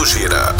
[0.00, 0.59] mundo gira.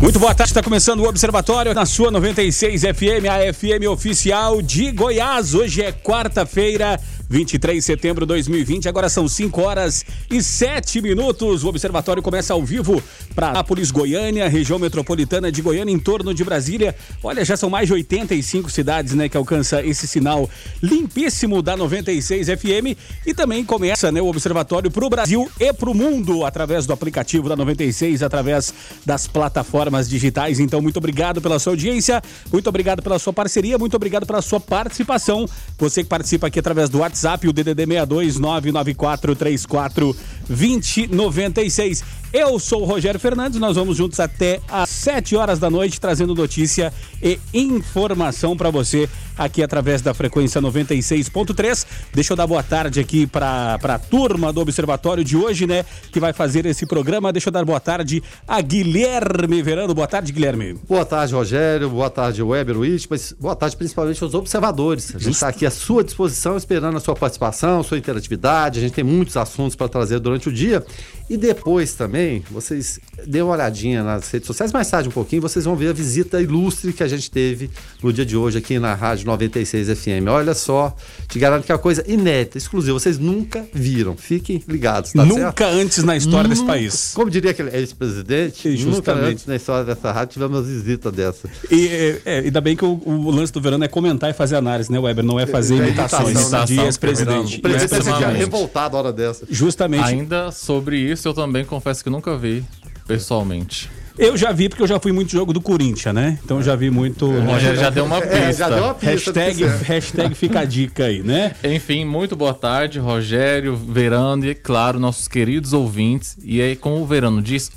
[0.00, 4.92] Muito boa tarde, está começando o Observatório na sua 96 FM, a FM oficial de
[4.92, 5.54] Goiás.
[5.54, 8.88] Hoje é quarta-feira, 23 de setembro de 2020.
[8.88, 11.64] Agora são 5 horas e 7 minutos.
[11.64, 13.02] O Observatório começa ao vivo
[13.34, 16.94] para Nápoles, Goiânia, região metropolitana de Goiânia, em torno de Brasília.
[17.22, 20.48] Olha, já são mais de 85 cidades né, que alcança esse sinal
[20.82, 22.96] limpíssimo da 96 FM.
[23.26, 26.92] E também começa né, o Observatório para o Brasil e para o mundo através do
[26.92, 28.72] aplicativo da 96, através
[29.04, 30.60] das plataformas digitais.
[30.60, 34.60] Então, muito obrigado pela sua audiência, muito obrigado pela sua parceria, muito obrigado pela sua
[34.60, 35.46] participação.
[35.78, 37.15] Você que participa aqui através do WhatsApp,
[37.48, 40.16] o DDD 62 994 34
[40.48, 42.04] 2096.
[42.32, 46.34] Eu sou o Rogério Fernandes, nós vamos juntos até às 7 horas da noite trazendo
[46.34, 51.86] notícia e informação para você aqui através da frequência 96.3.
[52.12, 56.20] Deixa eu dar boa tarde aqui para a turma do Observatório de hoje, né, que
[56.20, 57.32] vai fazer esse programa.
[57.32, 59.94] Deixa eu dar boa tarde a Guilherme Verano.
[59.94, 60.74] Boa tarde, Guilherme.
[60.88, 61.88] Boa tarde, Rogério.
[61.88, 63.06] Boa tarde, Weber Witt.
[63.08, 65.14] Mas boa tarde principalmente aos observadores.
[65.14, 68.78] A gente está aqui à sua disposição, esperando a sua participação, sua interatividade.
[68.78, 70.84] A gente tem muitos assuntos para trazer durante o dia.
[71.28, 75.64] E depois também, vocês dêem uma olhadinha nas redes sociais, mais tarde um pouquinho, vocês
[75.64, 77.68] vão ver a visita ilustre que a gente teve
[78.00, 80.28] no dia de hoje aqui na Rádio 96 FM.
[80.28, 80.94] Olha só,
[81.28, 82.92] te garanto que é uma coisa inédita, exclusiva.
[82.96, 84.16] Vocês nunca viram.
[84.16, 85.62] Fiquem ligados, tá Nunca certo?
[85.64, 87.10] antes na história desse Nunca- país.
[87.12, 89.24] Como diria aquele ex-presidente, nunca Justamente.
[89.32, 91.48] antes na história dessa rádio tivemos uma visita dessa.
[91.70, 94.56] E é, é, ainda bem que o, o lance do verano é comentar e fazer
[94.56, 95.24] análise, né, Weber?
[95.24, 96.84] Não é fazer É, imitações imitação, de né?
[96.86, 97.58] ex-presidente.
[97.58, 99.44] O presidente seria revoltado a hora dessa.
[99.50, 100.04] Justamente.
[100.04, 102.64] Ainda sobre isso, eu também confesso que nunca vi
[103.06, 103.88] pessoalmente.
[104.18, 106.38] Eu já vi porque eu já fui muito jogo do Corinthians, né?
[106.42, 107.26] Então já vi muito.
[107.26, 108.36] O Rogério já deu uma pista.
[108.38, 109.10] É, já deu uma pista.
[109.10, 111.54] Hashtag, você- hashtag fica a dica aí, né?
[111.62, 116.34] Enfim, muito boa tarde, Rogério, Verano e, claro, nossos queridos ouvintes.
[116.42, 117.70] E aí, como o Verano disse,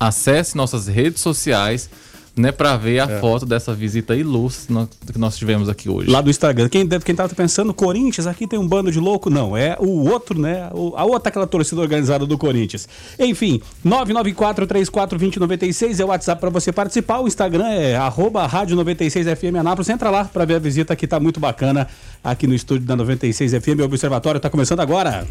[0.00, 1.90] acesse nossas redes sociais,
[2.34, 4.74] né, para ver a foto dessa visita ilustre
[5.12, 6.10] que nós tivemos aqui hoje.
[6.10, 6.68] Lá do Instagram.
[6.68, 9.28] Quem, deve, quem tava pensando, Corinthians, aqui tem um bando de louco.
[9.28, 10.68] Não, é o outro, né?
[10.72, 12.88] O- a outra aquela torcida organizada do Corinthians.
[13.18, 17.20] Enfim, 994-34-2096 é o WhatsApp para você participar.
[17.20, 19.88] O Instagram é arroba rádio 96 FM Anápolis.
[19.88, 21.88] Entra lá para ver a visita que tá muito bacana
[22.22, 23.80] aqui no estúdio da 96 FM.
[23.80, 25.26] O Observatório tá começando agora.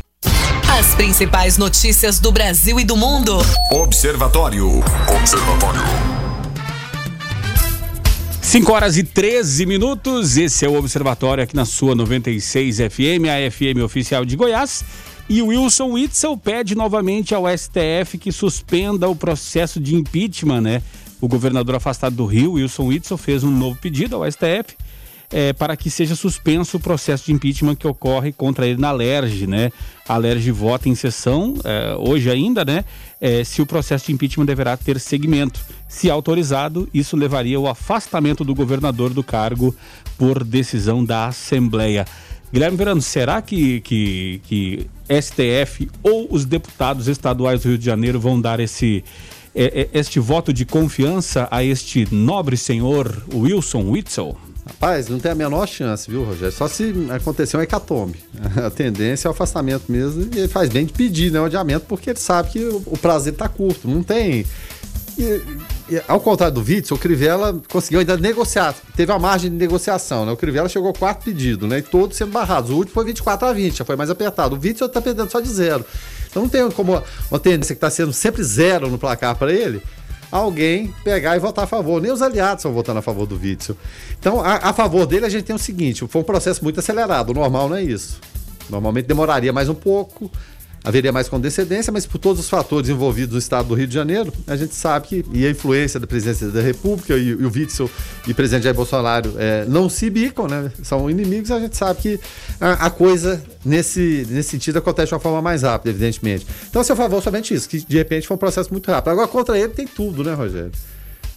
[0.80, 3.38] As principais notícias do Brasil e do mundo.
[3.72, 4.80] Observatório.
[5.20, 5.82] Observatório.
[8.52, 10.36] 5 horas e 13 minutos.
[10.36, 14.84] Esse é o Observatório aqui na sua 96 FM, a FM oficial de Goiás.
[15.30, 20.84] E Wilson Witzel pede novamente ao STF que suspenda o processo de impeachment, né?
[21.22, 24.76] O governador afastado do Rio, Wilson Witzel, fez um novo pedido ao STF
[25.32, 29.48] é, para que seja suspenso o processo de impeachment que ocorre contra ele na LERJ,
[29.48, 29.72] né?
[30.08, 32.84] A LERJ vota em sessão, é, hoje ainda, né?
[33.20, 35.62] É, se o processo de impeachment deverá ter seguimento.
[35.88, 39.76] Se autorizado, isso levaria ao afastamento do governador do cargo
[40.18, 42.06] por decisão da Assembleia.
[42.52, 44.88] Guilherme Verano, será que, que, que
[45.22, 49.06] STF ou os deputados estaduais do Rio de Janeiro vão dar esse,
[49.56, 54.38] é, é, este voto de confiança a este nobre senhor Wilson Witzel?
[54.66, 56.52] Rapaz, não tem a menor chance, viu, Rogério?
[56.52, 58.20] Só se acontecer um hecatombe.
[58.64, 61.86] A tendência é o afastamento mesmo e ele faz bem de pedir né, o adiamento
[61.88, 63.88] porque ele sabe que o, o prazo dele tá curto.
[63.88, 64.46] Não tem.
[65.18, 65.42] E,
[65.90, 68.76] e, ao contrário do Witzel, o Crivella conseguiu ainda negociar.
[68.96, 70.32] Teve uma margem de negociação, né?
[70.32, 71.80] O Crivella chegou quatro pedidos, né?
[71.80, 72.70] E todos sendo barrados.
[72.70, 74.56] O último foi 24 a 20, já foi mais apertado.
[74.56, 75.84] O Witzel tá perdendo só de zero.
[76.30, 79.82] Então não tem como uma tendência que está sendo sempre zero no placar para ele
[80.32, 82.02] alguém pegar e votar a favor.
[82.02, 83.76] Nem os aliados estão votando a favor do Witzel.
[84.20, 87.32] Então, a, a, favor dele, a gente tem o seguinte: foi um processo muito acelerado.
[87.32, 88.20] O normal não é isso.
[88.70, 90.32] Normalmente demoraria mais um pouco,
[90.84, 94.34] haveria mais condescendência, mas por todos os fatores envolvidos no estado do Rio de Janeiro,
[94.48, 97.90] a gente sabe que, e a influência da presidência da República e, e o Witzel
[98.28, 100.72] e o presidente Jair Bolsonaro é, não se bicam, né?
[100.82, 102.20] São inimigos, a gente sabe que
[102.60, 106.48] a, a, coisa nesse, nesse sentido acontece de uma forma mais rápida, evidentemente.
[106.70, 109.12] Então, a seu favor, somente isso, que de repente foi um processo muito rápido.
[109.12, 110.72] Agora, contra ele tem tudo, né, Rogério?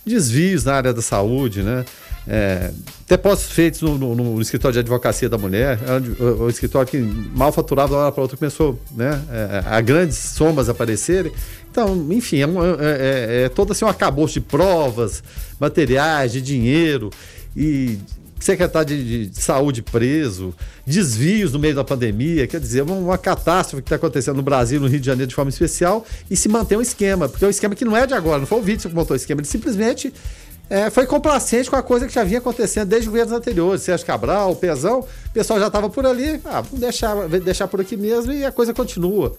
[0.07, 1.85] Desvios na área da saúde, né?
[2.27, 2.71] É,
[3.09, 6.99] depósitos feitos no, no- no escritório de advocacia da mulher, é o, o escritório que
[6.99, 11.33] mal faturava de uma hora para outra começou né, é, a grandes somas aparecerem.
[11.71, 15.23] Então, enfim, é, um- é- é- é todo assim um acabouço de provas,
[15.61, 17.11] materiais, de dinheiro
[17.57, 17.99] e
[18.41, 20.55] secretário de, de saúde preso,
[20.87, 24.79] desvios no meio da pandemia, quer dizer, uma, uma catástrofe que está acontecendo no Brasil,
[24.79, 27.51] no Rio de Janeiro de forma especial, e se manter um esquema, porque é um
[27.51, 29.49] esquema que não é de agora, não foi o Vítor que montou o esquema, ele
[29.49, 30.13] simplesmente
[30.71, 34.57] é, foi complacente com a coisa que já vinha acontecendo desde governos anteriores, Sérgio Cabral,
[34.57, 38.45] Pezão, o pessoal já estava por ali, ah, vamos deixar, deixar por aqui mesmo e
[38.45, 39.37] a coisa continua.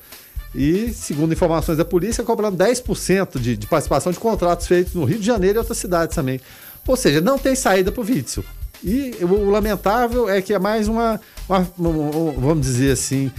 [0.53, 5.19] E, segundo informações da polícia, cobrando 10% de, de participação de contratos feitos no Rio
[5.19, 6.39] de Janeiro e outras cidades também.
[6.87, 8.43] Ou seja, não tem saída para o Witzel.
[8.83, 11.19] E o, lamentável é que é mais uma,
[11.49, 13.31] uma- um- um- vamos dizer assim,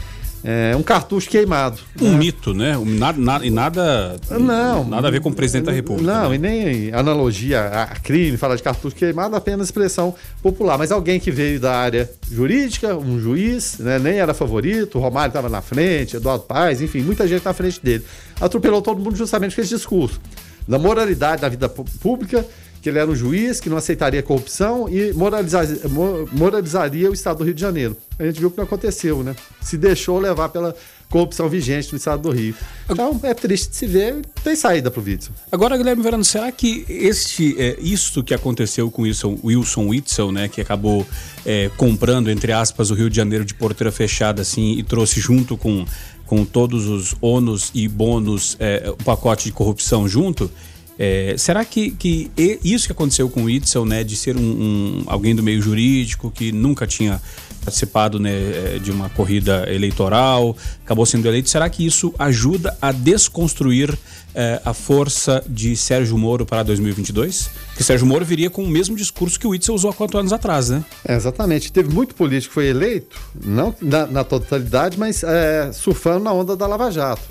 [0.48, 1.81] é, um cartucho queimado.
[2.00, 2.19] Um né?
[2.19, 2.78] mito, né?
[2.87, 4.84] Nada, nada, e nada, Não.
[4.84, 6.12] nada a ver com o presidente da República.
[6.12, 6.37] Não, né?
[6.37, 10.78] e nem analogia a crime, falar de cartucho queimado, apenas expressão popular.
[10.78, 15.31] Mas alguém que veio da área jurídica, um juiz, né, nem era favorito, o Romário
[15.31, 18.04] estava na frente, Eduardo Paes, enfim, muita gente na frente dele.
[18.40, 20.20] Atropelou todo mundo justamente com esse discurso
[20.69, 22.44] da moralidade da vida pública,
[22.87, 27.38] que ele era um juiz que não aceitaria corrupção e moralizar- mo- moralizaria o Estado
[27.38, 27.97] do Rio de Janeiro.
[28.17, 29.35] A gente viu que não aconteceu, né?
[29.61, 30.73] Se deixou levar pela
[31.11, 32.55] corrupção vigente no Estado do Rio.
[32.88, 35.33] Então é triste de se ver, tem saída pro Witzel.
[35.50, 40.47] Agora, Guilherme Verano, será que este, é, isto que aconteceu com Wilson, Wilson Witzel, né,
[40.47, 41.05] que acabou
[41.44, 45.56] é, comprando, entre aspas, o Rio de Janeiro de porteira fechada, assim, e trouxe junto
[45.56, 45.85] com,
[46.25, 50.49] com todos os ônus e bônus é, o pacote de corrupção junto?
[50.98, 52.31] É, será que, que
[52.64, 56.31] isso que aconteceu com o Witzel, né, de ser um, um- alguém do meio jurídico
[56.31, 57.20] que nunca tinha
[57.62, 62.93] participado né, eh, de uma corrida eleitoral, acabou sendo eleito, será que isso ajuda a
[62.93, 63.93] desconstruir
[64.37, 67.50] eh, a força de Sérgio Moro para 2022?
[67.69, 70.32] Porque Sérgio Moro viria com o mesmo discurso que o Witzel usou há quatro anos
[70.32, 70.84] atrás, né?
[71.06, 71.72] É, exatamente.
[71.72, 76.56] Teve muito político que foi eleito, não na, na totalidade, mas é, surfando na onda
[76.56, 77.22] da Lava Jato.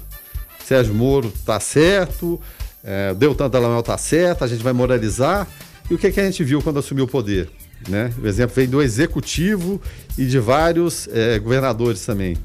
[0.67, 2.41] Sérgio Moro tá certo,
[2.85, 5.47] é, Deltan Dallagnol tá certo, a gente vai moralizar.
[5.89, 7.49] E o que, que a gente viu quando assumiu o poder?
[7.89, 8.13] Né?
[8.21, 9.81] O exemplo vem do executivo
[10.17, 12.37] e de vários é, governadores também.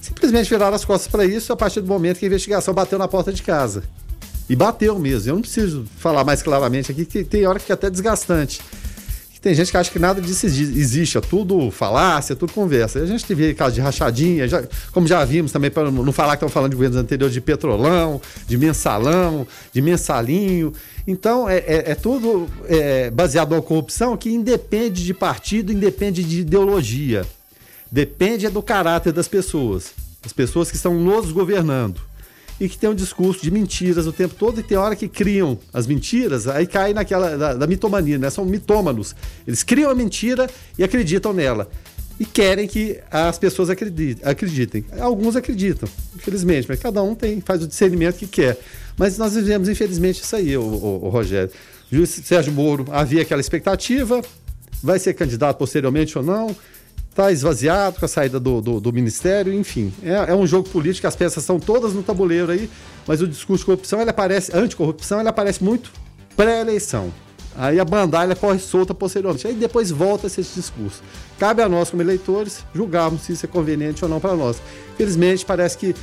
[0.00, 3.08] Simplesmente viraram as costas para isso a partir do momento que a investigação bateu na
[3.08, 3.84] porta de casa.
[4.48, 5.30] E bateu mesmo.
[5.30, 8.60] Eu não preciso falar mais claramente aqui, que tem hora que é até desgastante.
[9.44, 12.98] Tem gente que acha que nada disso exi- existe, é tudo falácia, é tudo conversa.
[13.00, 16.36] A gente teve caso de rachadinha, já- como já vimos também, para não falar que
[16.36, 20.72] estão falando de governos anteriores, de petrolão, de mensalão, de mensalinho.
[21.06, 26.40] Então, é, é- é tudo é, baseado numa corrupção que independe de partido, independe de
[26.40, 27.26] ideologia.
[27.92, 29.92] Depende é do caráter das pessoas.
[30.24, 32.00] As pessoas que estão nos governando
[32.60, 35.58] e que tem um discurso de mentiras o tempo todo e tem hora que criam
[35.72, 38.30] as mentiras, aí cai naquela da, da mitomania, né?
[38.30, 39.14] São mitômanos.
[39.46, 40.48] Eles criam a mentira
[40.78, 41.68] e acreditam nela.
[42.18, 44.84] E querem que as pessoas acredi- acreditem.
[45.00, 48.56] Alguns acreditam, infelizmente, mas cada um tem, faz o discernimento que quer.
[48.96, 51.50] Mas nós vivemos, infelizmente, isso aí, o, o, Rogério.
[51.90, 54.22] O juiz Sérgio Moro havia aquela expectativa,
[54.80, 56.54] vai ser candidato posteriormente ou não,
[57.14, 59.92] está esvaziado com a saída do, do, do ministério, enfim.
[60.02, 62.68] É, é um jogo político, as peças são todas no tabuleiro aí,
[63.06, 65.92] mas o discurso de corrupção, ele aparece, anticorrupção, ele aparece muito
[66.36, 67.12] pré-eleição.
[67.56, 69.46] Aí a bandalha corre solta posteriormente.
[69.46, 71.02] Aí depois volta esse discurso.
[71.38, 74.60] Cabe a nós, como eleitores, julgarmos se isso é conveniente ou não para nós.
[74.96, 75.94] Felizmente, parece que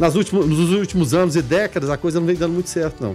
[0.00, 3.14] nas últimos, nos últimos anos e décadas a coisa não vem dando muito certo, não.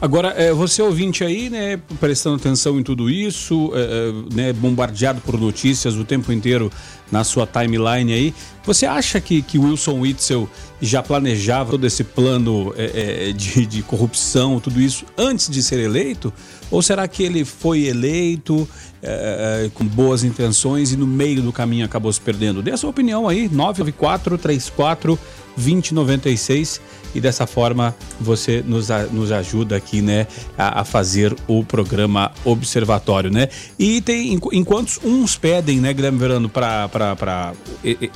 [0.00, 5.20] Agora, é, você ouvinte aí, né, prestando atenção em tudo isso, é, é, né, bombardeado
[5.20, 6.72] por notícias o tempo inteiro
[7.10, 10.48] na sua timeline aí, você acha que, que Wilson Witzel
[10.80, 15.80] já planejava todo esse plano é, é, de, de corrupção, tudo isso, antes de ser
[15.80, 16.32] eleito?
[16.70, 18.68] Ou será que ele foi eleito
[19.02, 22.62] é, é, com boas intenções e no meio do caminho acabou se perdendo?
[22.62, 25.18] Dê a sua opinião aí, 994 34
[25.56, 26.80] 2096
[27.14, 30.26] e dessa forma você nos, nos ajuda aqui, né,
[30.56, 33.48] a, a fazer o programa Observatório, né?
[33.78, 36.88] E tem, enqu- enquanto uns pedem, né, Guilherme Verano, para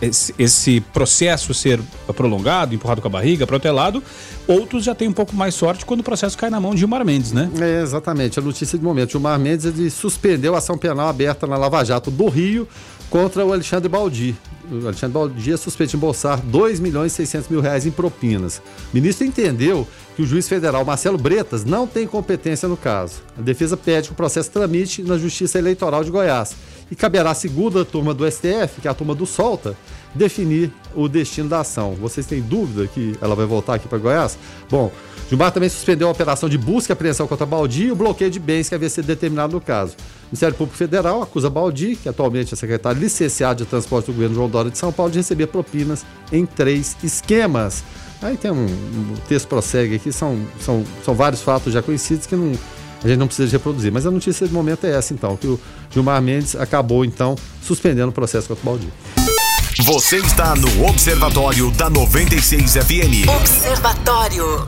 [0.00, 1.81] esse, esse processo ser
[2.14, 4.03] prolongado, empurrado com a barriga, protelado,
[4.47, 7.05] outros já têm um pouco mais sorte quando o processo cai na mão de Gilmar
[7.05, 7.50] Mendes, né?
[7.61, 9.12] É, exatamente, a notícia de momento.
[9.12, 12.69] Gilmar Mendes ele suspendeu a ação penal aberta na Lava Jato do Rio
[13.11, 14.35] contra o Alexandre Baldi.
[14.71, 18.59] Alexandre Baldi é suspeito de embolsar 2 milhões e 600 mil reais em propinas.
[18.59, 18.62] O
[18.94, 23.23] ministro entendeu que o juiz federal Marcelo Bretas não tem competência no caso.
[23.37, 26.54] A defesa pede que o processo tramite na Justiça Eleitoral de Goiás.
[26.90, 29.76] E caberá à segunda turma do STF, que é a turma do Solta,
[30.14, 31.94] definir o destino da ação.
[31.94, 34.38] Vocês têm dúvida que ela vai voltar aqui para Goiás?
[34.71, 34.92] Bom,
[35.28, 38.38] Gilmar também suspendeu a operação de busca e apreensão contra Baldi e o bloqueio de
[38.38, 39.97] bens que havia sido determinado no caso.
[40.35, 44.35] O Ministério Público Federal acusa Baldi, que atualmente é secretário licenciado de transporte do governo
[44.35, 47.85] João Dória de São Paulo, de receber propinas em três esquemas.
[48.21, 52.35] Aí tem um, um texto prossegue aqui, são, são, são vários fatos já conhecidos que
[52.35, 52.50] não,
[53.05, 53.93] a gente não precisa reproduzir.
[53.93, 58.09] Mas a notícia do momento é essa, então, que o Gilmar Mendes acabou, então, suspendendo
[58.09, 58.88] o processo contra o Baldi.
[59.85, 63.29] Você está no Observatório da 96 FM.
[63.38, 64.67] Observatório.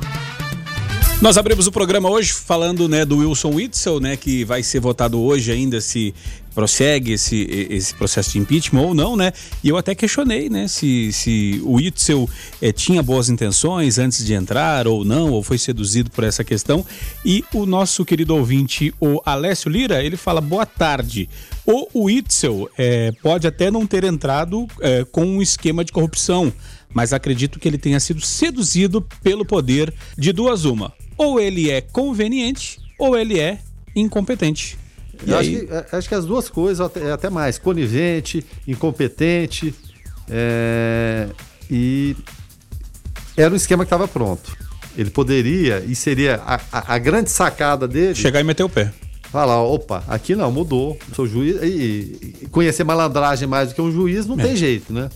[1.23, 5.19] Nós abrimos o programa hoje falando né, do Wilson Witzel, né, que vai ser votado
[5.19, 6.15] hoje ainda se
[6.55, 9.33] prossegue esse, esse processo de impeachment ou não, né?
[9.65, 12.29] E eu até questionei, né, se, se o Witzel
[12.61, 16.85] eh, tinha boas intenções antes de entrar ou não, ou foi seduzido por essa questão.
[17.25, 21.29] E o nosso querido ouvinte, o Alessio Lira, ele fala: boa tarde.
[21.67, 26.51] O Witzel eh, pode até não ter entrado eh, com um esquema de corrupção,
[26.93, 30.95] mas acredito que ele tenha sido seduzido pelo poder de duas uma.
[31.19, 33.59] Ou ele é conveniente ou ele é
[33.95, 34.79] incompetente.
[35.27, 39.75] Eu acho, que, é, acho que as duas coisas, até, até mais, conivente, incompetente,
[40.29, 41.29] é,
[41.71, 42.15] e
[43.37, 44.57] era um esquema que estava pronto.
[44.97, 48.93] Ele poderia, e seria a, a- a grande sacada dele, chegar e meter o pé.
[49.31, 53.91] falar, opa, aqui não, mudou, sou juiz, e, e conhecer malandragem mais do que um
[53.93, 54.43] juiz não É.
[54.45, 55.11] tem jeito, né?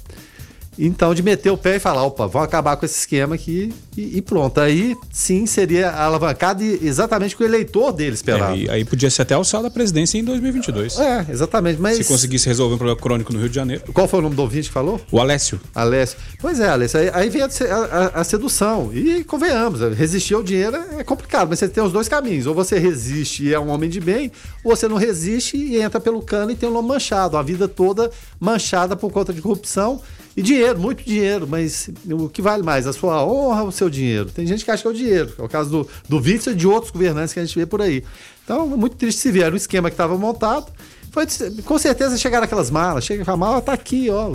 [0.83, 4.17] Então, de meter o pé e falar, opa, vamos acabar com esse esquema aqui e,
[4.19, 4.59] e pronto.
[4.61, 8.55] Aí, sim, seria alavancado exatamente que o eleitor dele esperava.
[8.57, 10.99] É, e aí podia ser até alçado à presidência em 2022.
[10.99, 11.99] É, exatamente, mas...
[11.99, 13.83] Se conseguisse resolver um problema crônico no Rio de Janeiro.
[13.93, 15.01] Qual foi o nome do ouvinte que falou?
[15.13, 15.61] O Alessio.
[15.75, 16.17] Alessio.
[16.41, 18.91] Pois é, Alessio, aí, aí vem a, a- a sedução.
[18.95, 22.47] E convenhamos, resistir ao dinheiro é complicado, mas você tem os dois caminhos.
[22.47, 24.33] Ou você resiste e é um homem de bem,
[24.65, 27.37] ou você não resiste e entra pelo cano e tem o nome manchado.
[27.37, 28.11] A vida toda
[28.41, 30.01] manchada por conta de corrupção
[30.41, 31.47] e dinheiro, muito dinheiro.
[31.47, 32.87] Mas o que vale mais?
[32.87, 34.31] A sua honra ou o seu dinheiro?
[34.31, 35.33] Tem gente que acha que é o dinheiro.
[35.39, 37.83] É o caso do, do Witzel e de outros governantes que a gente vê por
[37.83, 38.03] aí.
[38.43, 39.45] Então, é muito triste se ver.
[39.45, 40.73] Era um esquema que estava montado.
[41.13, 41.27] Foi,
[41.65, 43.05] com certeza chegaram aquelas malas.
[43.05, 44.33] Chega a mala, tá aqui, ó.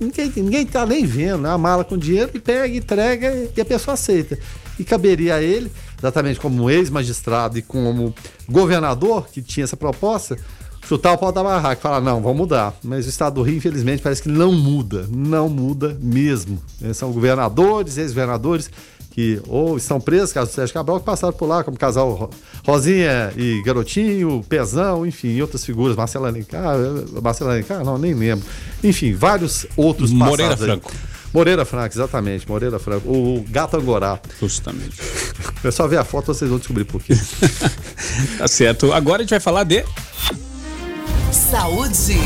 [0.00, 1.50] Ninguém, ninguém tá nem vendo, né?
[1.50, 4.38] A mala com dinheiro e pega, entrega e a pessoa aceita.
[4.78, 8.14] E caberia a ele, exatamente como ex-magistrado e como
[8.48, 10.36] governador que tinha essa proposta,
[10.92, 12.74] chutar o pau da barraca e falar, não, vamos mudar.
[12.84, 15.06] Mas o Estado do Rio, infelizmente, parece que não muda.
[15.10, 16.60] Não muda mesmo.
[16.92, 18.70] São governadores, ex-governadores
[19.10, 22.30] que ou estão presos, caso Sérgio Cabral, que passaram por lá, como casal Ro-
[22.66, 26.76] Rosinha e Garotinho, Pezão, enfim, outras figuras, Marcela Alencar,
[27.22, 28.44] Marcela Alencar, não, nem lembro.
[28.82, 30.68] Enfim, vários outros Moreira passados aí.
[30.80, 30.92] Franco.
[31.34, 33.08] Moreira Franco, exatamente, Moreira Franco.
[33.10, 34.18] O Gato Angorá.
[34.40, 34.98] Justamente.
[35.64, 37.14] É só ver a foto, vocês vão descobrir por quê.
[38.38, 38.92] Tá certo.
[38.92, 39.84] Agora a gente vai falar de.
[41.32, 42.18] Saúde.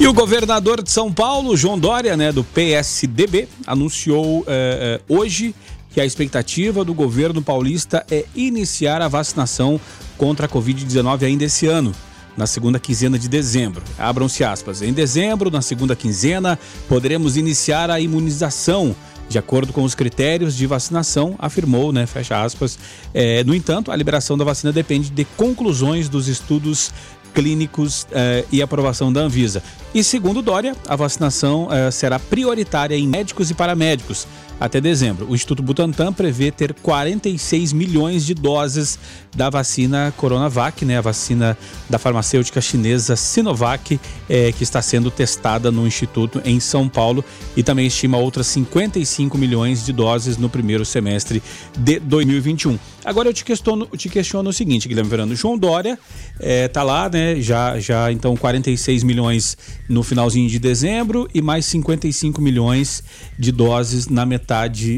[0.00, 5.54] E o governador de São Paulo, João Dória, né, do PSDB, anunciou eh, eh, hoje
[5.90, 9.80] que a expectativa do governo paulista é iniciar a vacinação
[10.18, 11.94] contra a Covid-19 ainda esse ano.
[12.36, 13.82] Na segunda quinzena de dezembro.
[13.98, 14.82] Abram-se aspas.
[14.82, 18.94] Em dezembro, na segunda quinzena, poderemos iniciar a imunização
[19.28, 22.06] de acordo com os critérios de vacinação, afirmou, né?
[22.06, 22.78] Fecha aspas.
[23.12, 26.92] Eh, no entanto, a liberação da vacina depende de conclusões dos estudos
[27.34, 29.62] clínicos eh, e aprovação da Anvisa.
[29.94, 34.26] E segundo Dória, a vacinação eh, será prioritária em médicos e paramédicos
[34.58, 35.26] até dezembro.
[35.28, 38.98] O Instituto Butantan prevê ter 46 milhões de doses
[39.34, 41.56] da vacina Coronavac, né, a vacina
[41.90, 47.62] da farmacêutica chinesa Sinovac, eh, que está sendo testada no Instituto em São Paulo e
[47.62, 51.42] também estima outras 55 milhões de doses no primeiro semestre
[51.76, 52.78] de 2021.
[53.04, 55.34] Agora eu te questiono, te questiono o seguinte, Guilherme Verano.
[55.36, 55.98] João Dória
[56.40, 57.40] eh, tá lá, né?
[57.40, 59.56] Já, já então 46 milhões
[59.88, 63.04] no finalzinho de dezembro e mais 55 milhões
[63.38, 64.45] de doses na metade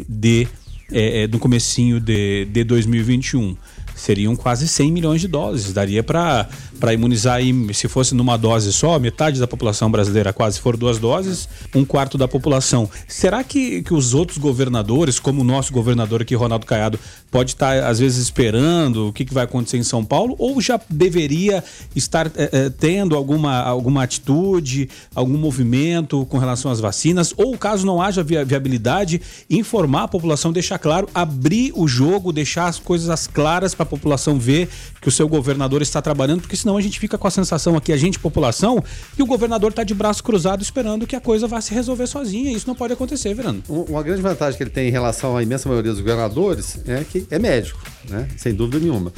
[0.08, 0.46] de
[0.90, 3.56] eh, eh, no comecinho de, de 2021.
[3.98, 5.72] Seriam quase 100 milhões de doses.
[5.72, 6.46] Daria para
[6.92, 11.48] imunizar aí, se fosse numa dose só, metade da população brasileira, quase for duas doses,
[11.74, 12.88] um quarto da população.
[13.08, 16.98] Será que, que os outros governadores, como o nosso governador aqui, Ronaldo Caiado,
[17.30, 20.36] pode estar, às vezes, esperando o que, que vai acontecer em São Paulo?
[20.38, 21.62] Ou já deveria
[21.94, 27.34] estar eh, eh, tendo alguma, alguma atitude, algum movimento com relação às vacinas?
[27.36, 32.66] Ou, caso não haja via- viabilidade, informar a população, deixar claro, abrir o jogo, deixar
[32.68, 34.68] as coisas claras para população ver
[35.00, 37.92] que o seu governador está trabalhando, porque senão a gente fica com a sensação aqui,
[37.92, 38.82] a gente, população,
[39.16, 42.52] que o governador está de braço cruzado esperando que a coisa vá se resolver sozinha.
[42.52, 43.62] Isso não pode acontecer, Verano.
[43.68, 47.02] Um- Uma grande vantagem que ele tem em relação à imensa maioria dos governadores é
[47.02, 48.28] que é médico, né?
[48.36, 49.12] Sem dúvida nenhuma.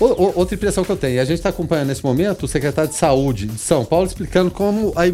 [0.00, 2.96] Outra impressão que eu tenho, e a gente está acompanhando nesse momento o secretário de
[2.96, 5.04] Saúde de São Paulo explicando como a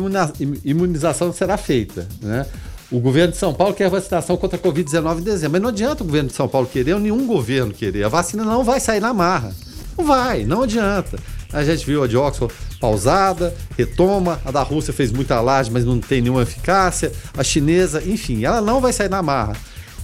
[0.65, 2.07] imunização será feita.
[2.23, 2.47] Né?
[2.91, 6.03] O governo de São Paulo quer vacinação contra a Covid-19 em dezembro, mas não adianta
[6.03, 8.05] o governo de São Paulo querer ou nenhum governo querer.
[8.05, 9.55] A vacina não vai sair na marra.
[9.97, 11.19] Não vai, não adianta.
[11.53, 15.85] A gente viu a de Oxford pausada, retoma, a da Rússia fez muita alarde, mas
[15.85, 19.55] não tem nenhuma eficácia, a chinesa, enfim, ela não vai sair na marra.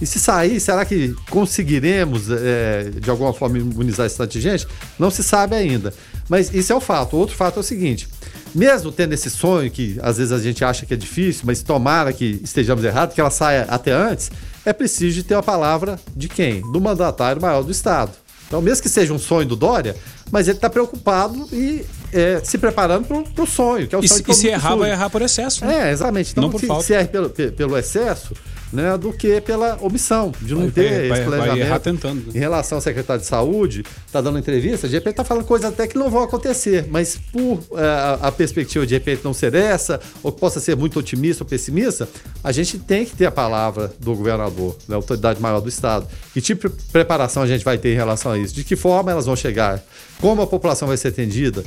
[0.01, 4.67] E se sair, será que conseguiremos, é, de alguma forma, imunizar esse tanto de gente?
[4.99, 5.93] Não se sabe ainda.
[6.27, 7.15] Mas isso é um fato.
[7.15, 8.07] Outro fato é o seguinte:
[8.55, 12.11] mesmo tendo esse sonho, que às vezes a gente acha que é difícil, mas tomara
[12.13, 14.31] que estejamos errados, que ela saia até antes,
[14.65, 16.61] é preciso de ter a palavra de quem?
[16.71, 18.11] Do mandatário maior do Estado.
[18.47, 19.95] Então, mesmo que seja um sonho do Dória,
[20.31, 21.83] mas ele está preocupado e
[22.13, 24.91] é, se preparando para o sonho, que é o E, sonho e se errar, vai
[24.91, 25.65] errar por excesso.
[25.65, 25.89] né?
[25.89, 26.31] É, exatamente.
[26.31, 26.83] Então, Não por se, falta.
[26.83, 28.33] se erra pelo, pe- pelo excesso,
[28.75, 31.65] né, do que pela omissão, de não Vai- ter vai- esse vai- vai planejamento.
[31.65, 32.31] errar tentando, né?
[32.35, 35.87] Em relação ao secretário de saúde, está dando entrevista, de repente está falando coisas até
[35.87, 37.81] que não vão acontecer, mas por eh,
[38.21, 41.47] a, a perspectiva de repente não ser essa, ou que possa ser muito otimista ou
[41.49, 42.07] pessimista,
[42.43, 46.07] a gente tem que ter a palavra do governador, da autoridade maior do Estado.
[46.33, 48.53] Que tipo de preparação a gente vai ter em relação a isso?
[48.53, 49.81] De que forma elas vão chegar?
[50.19, 51.63] Como a população vai ser atendida?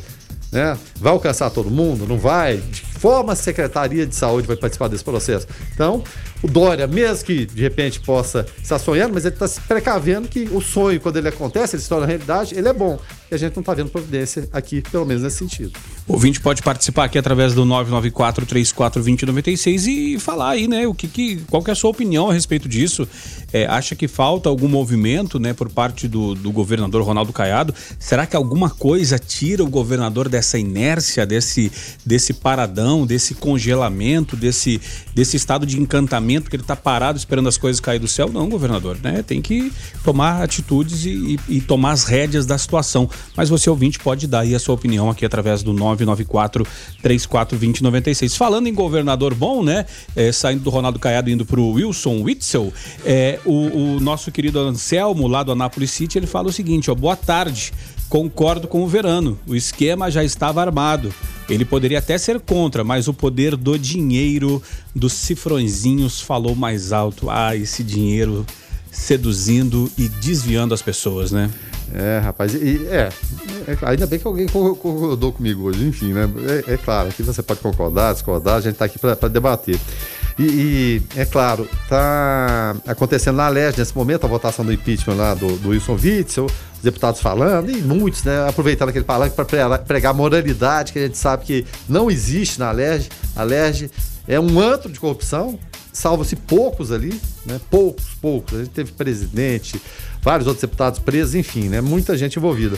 [0.50, 0.78] né?
[0.96, 2.06] Vai alcançar todo mundo?
[2.06, 2.56] Não vai?
[2.56, 5.46] De que forma a Secretaria de Saúde vai participar desse processo?
[5.74, 6.02] Então,
[6.42, 10.48] o Dória, mesmo que de repente possa estar sonhando, mas ele está se precavendo que
[10.52, 12.96] o sonho, quando ele acontece, ele se torna realidade, ele é bom.
[13.30, 15.72] E a gente não está vendo providência aqui, pelo menos nesse sentido.
[16.06, 21.36] O ouvinte pode participar aqui através do 994-34-2096 e falar aí, né, o que, que
[21.50, 23.06] qual que é a sua opinião a respeito disso.
[23.52, 27.74] É, acha que falta algum movimento, né, por parte do, do governador Ronaldo Caiado?
[27.98, 31.70] Será que alguma coisa tira o governador dessa inércia, desse,
[32.06, 34.80] desse paradão, desse congelamento, desse,
[35.14, 38.28] desse estado de encantamento que ele está parado esperando as coisas cair do céu?
[38.28, 39.22] Não, governador, né?
[39.22, 39.72] Tem que
[40.04, 41.10] tomar atitudes e,
[41.48, 43.08] e- e tomar as rédeas da situação.
[43.36, 46.66] Mas você, ouvinte, pode dar aí a sua opinião aqui através do 994
[47.02, 48.36] 342096.
[48.36, 49.86] Falando em governador bom, né?
[50.14, 52.72] É, saindo do Ronaldo Caiado indo pro Wilson Witzel,
[53.04, 56.94] é, o, o nosso querido Anselmo, lá do Anápolis City, ele fala o seguinte: ó,
[56.94, 57.72] boa tarde.
[58.08, 59.38] Concordo com o Verano.
[59.46, 61.12] O esquema já estava armado.
[61.48, 64.62] Ele poderia até ser contra, mas o poder do dinheiro,
[64.94, 67.28] dos cifrõezinhos, falou mais alto.
[67.28, 68.46] Ah, esse dinheiro
[68.90, 71.50] seduzindo e desviando as pessoas, né?
[71.94, 73.08] É, rapaz, e é,
[73.66, 76.28] é, ainda bem que alguém co- concordou comigo hoje, enfim, né?
[76.66, 79.78] É, é claro, aqui você pode concordar, discordar, a gente está aqui para debater.
[80.38, 85.34] E, e, é claro, tá acontecendo na LERJ nesse momento a votação do impeachment lá
[85.34, 90.14] do, do Wilson Witzel, os deputados falando, e muitos, né, aproveitando aquele palanque para pregar
[90.14, 93.08] moralidade, que a gente sabe que não existe na LERJ.
[93.34, 93.90] A LERJ
[94.28, 95.58] é um antro de corrupção,
[95.92, 97.60] salva-se poucos ali, né?
[97.68, 98.54] Poucos, poucos.
[98.54, 99.80] A gente teve presidente,
[100.28, 101.80] vários outros deputados presos, enfim, né?
[101.80, 102.76] Muita gente envolvida.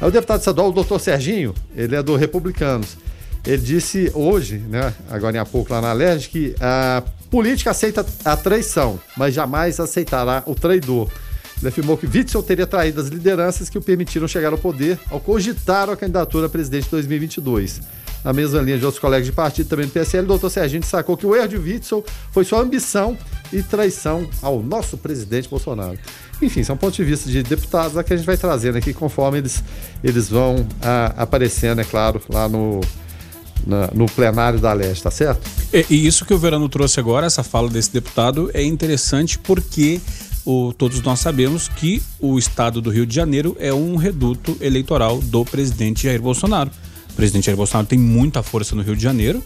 [0.00, 2.96] Aí o deputado estadual, o doutor Serginho, ele é do Republicanos.
[3.46, 8.36] Ele disse hoje, né, agora em pouco lá na LERJ, que a política aceita a
[8.36, 11.08] traição, mas jamais aceitará o traidor.
[11.60, 15.20] Ele afirmou que Witzel teria traído as lideranças que o permitiram chegar ao poder ao
[15.20, 17.80] cogitar a candidatura a presidente de 2022.
[18.24, 21.16] Na mesma linha de outros colegas de partido, também do PSL, o doutor Serginho destacou
[21.16, 23.16] que o erro de Witzel foi sua ambição
[23.52, 25.96] e traição ao nosso presidente Bolsonaro.
[26.42, 29.38] Enfim, são pontos de vista de deputados lá que a gente vai trazendo aqui conforme
[29.38, 29.62] eles,
[30.04, 32.80] eles vão ah, aparecendo, é claro, lá no,
[33.94, 35.48] no plenário da Leste, tá certo?
[35.72, 40.00] E, e isso que o Verano trouxe agora, essa fala desse deputado, é interessante porque
[40.44, 45.18] o- todos nós sabemos que o estado do Rio de Janeiro é um reduto eleitoral
[45.20, 46.70] do presidente Jair Bolsonaro.
[47.18, 49.42] Presidente Jair Bolsonaro tem muita força no Rio de Janeiro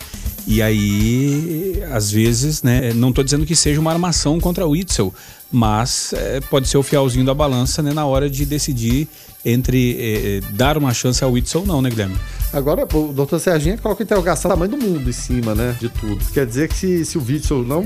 [0.47, 5.13] e aí, às vezes, né, não estou dizendo que seja uma armação contra o Itzel,
[5.51, 9.09] mas é, pode ser o fielzinho da balança né, na hora de decidir
[9.43, 12.15] entre eh, dar uma chance ao Itzel ou não, né, Guilherme?
[12.53, 15.89] Agora, o doutor Serginho coloca a interrogação do tamanho do mundo em cima, né, de
[15.89, 16.23] tudo.
[16.31, 17.85] Quer dizer que se, se o Witzel não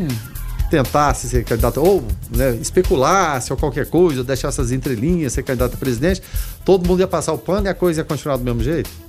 [0.68, 2.02] tentasse ser candidato, ou
[2.34, 6.20] né, especulasse ou qualquer coisa, deixasse as entrelinhas, ser candidato a presidente,
[6.64, 9.05] todo mundo ia passar o pano e a coisa ia continuar do mesmo jeito?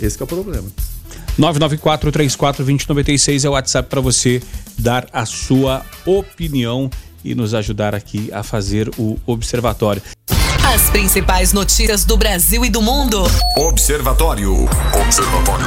[0.00, 0.68] Esse que é o problema.
[1.38, 4.42] 994-34-2096 é o WhatsApp para você
[4.78, 6.90] dar a sua opinião
[7.24, 10.02] e nos ajudar aqui a fazer o observatório.
[10.74, 13.22] As principais notícias do Brasil e do mundo.
[13.56, 14.68] Observatório.
[15.04, 15.66] Observatório.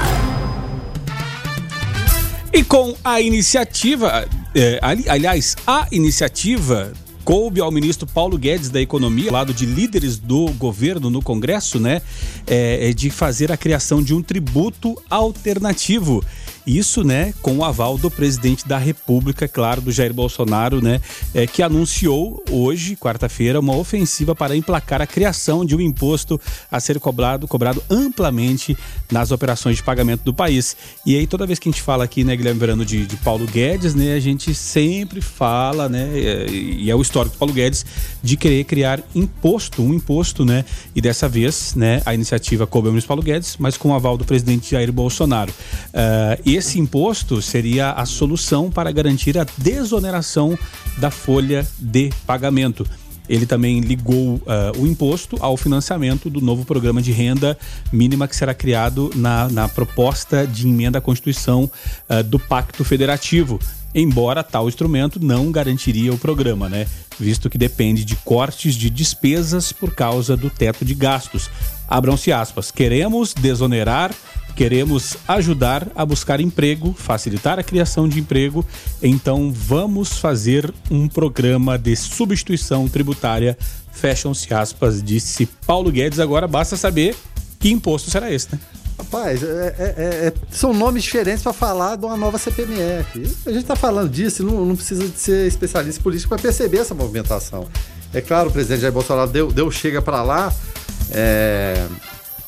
[2.52, 6.93] E com a iniciativa, é, ali- aliás, a iniciativa
[7.24, 12.02] coube ao ministro Paulo Guedes da Economia, lado de líderes do governo no Congresso, né,
[12.46, 16.24] é, é de fazer a criação de um tributo alternativo
[16.65, 21.02] Isso, né, com o aval do presidente da República, claro, do Jair Bolsonaro, né,
[21.34, 26.39] é, que anunciou hoje, quarta-feira, uma ofensiva para emplacar a criação de um imposto
[26.71, 28.78] a ser cobrado, cobrado amplamente
[29.12, 30.78] nas operações de pagamento do país.
[31.06, 33.45] E aí, toda vez que a gente fala aqui, né, Guilherme Verano, de, de Paulo
[33.45, 36.10] Guedes, né, a gente sempre fala, né,
[36.49, 37.86] e é o histórico do Paulo Guedes,
[38.21, 40.63] de querer criar imposto, um imposto, né,
[40.95, 44.17] e dessa vez, né, a iniciativa coube ao ministro Paulo Guedes, mas com o aval
[44.17, 45.52] do presidente Jair Bolsonaro.
[45.89, 50.58] Uh, esse imposto seria a solução para garantir a desoneração
[50.98, 52.86] da folha de pagamento.
[53.30, 54.42] Ele também ligou uh,
[54.78, 57.58] o imposto ao financiamento do novo programa de renda
[57.92, 61.72] mínima que será criado na, na proposta de emenda à Constituição
[62.10, 63.60] uh, do Pacto Federativo.
[63.96, 66.88] Embora tal instrumento não garantiria o programa, né?
[67.20, 71.50] Visto que depende de cortes de despesas por causa do teto de gastos.
[71.88, 72.72] Abram-se aspas.
[72.72, 74.12] Queremos desonerar
[74.56, 78.63] Queremos ajudar a buscar emprego, facilitar a criação de emprego,
[79.02, 83.58] então vamos fazer um programa de substituição tributária.
[83.92, 86.20] Fecham-se aspas, disse Paulo Guedes.
[86.20, 87.16] Agora basta saber
[87.60, 88.60] que imposto será esse, né?
[88.98, 93.20] Rapaz, é, é, é, é são nomes diferentes para falar de uma nova CPMF.
[93.46, 96.94] A gente está falando disso, não, não, precisa de ser especialista político para perceber essa
[96.94, 97.68] movimentação.
[98.13, 100.54] É claro, o presidente Jair Bolsonaro deu, deu chega para lá.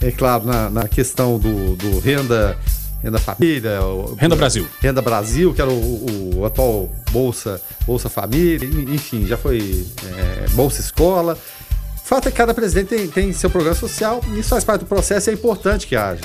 [0.01, 2.57] É, claro, na, na questão do, do renda
[3.05, 3.79] Renda Família.
[4.17, 4.67] Renda Brasil.
[4.81, 9.85] Renda Brasil, que era o, o atual Bolsa, Bolsa Família, enfim, já foi
[10.17, 11.37] é, Bolsa Escola.
[12.03, 14.87] O fato é que cada presidente tem, tem seu programa social, isso faz parte do
[14.87, 16.23] processo e é importante que haja.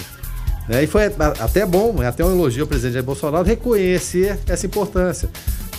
[0.66, 0.84] Né?
[0.84, 1.02] E foi
[1.38, 5.28] até bom, é até um elogio ao presidente Jair Bolsonaro reconhecer essa importância.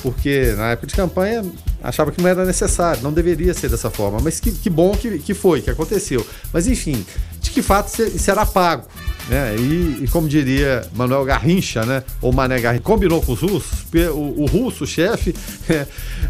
[0.02, 1.44] Porque na época de campanha
[1.84, 4.20] achava que não era necessário, não deveria ser dessa forma.
[4.22, 6.26] Mas que, que bom que, que foi, que aconteceu.
[6.52, 7.06] Mas enfim,
[7.40, 8.86] de que fato será pago.
[9.30, 9.56] Né?
[9.58, 12.04] E, e, como diria Manuel Garrincha, né?
[12.22, 15.36] ou Mané Garrincha, combinou com os russos, o, o russo, o chefe,
[15.70, 15.86] é,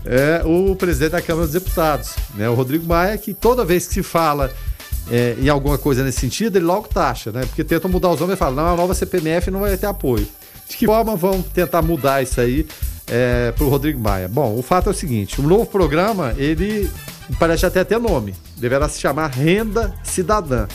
[0.05, 2.49] é, o presidente da Câmara dos Deputados, né?
[2.49, 4.51] o Rodrigo Maia, que toda vez que se fala
[5.09, 7.41] é, em alguma coisa nesse sentido, ele logo taxa, né?
[7.45, 10.27] porque tentam mudar os nomes e falam, não, a nova CPMF não vai ter apoio.
[10.69, 12.65] De que forma vão tentar mudar isso aí
[13.11, 14.27] é, para o Rodrigo Maia?
[14.27, 16.89] Bom, o fato é o seguinte: o novo programa, ele
[17.37, 20.67] parece até ter nome, deverá se chamar Renda Cidadã.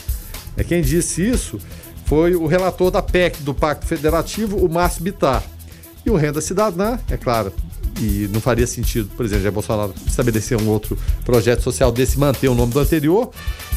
[0.55, 1.59] É quem disse isso
[2.05, 5.43] foi o relator da PEC do Pacto Federativo, o Márcio Bitar.
[6.05, 7.51] E o Renda Cidadã, é claro,
[7.99, 12.47] e não faria sentido, por exemplo, Jair Bolsonaro estabelecer um outro projeto social desse, manter
[12.47, 13.29] o nome do anterior,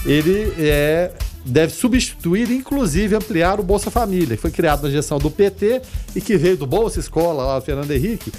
[0.04, 1.10] ele é,
[1.44, 5.82] deve substituir, inclusive ampliar o Bolsa Família, que foi criado na gestão do PT
[6.14, 8.32] e que veio do Bolsa Escola, lá do Fernando Henrique,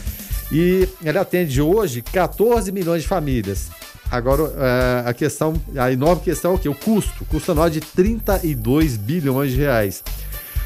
[0.51, 3.69] e ele atende hoje 14 milhões de famílias.
[4.11, 6.67] Agora, é, a questão, a enorme questão é o quê?
[6.67, 7.23] O custo.
[7.23, 10.03] O custo anual de 32 bilhões de reais.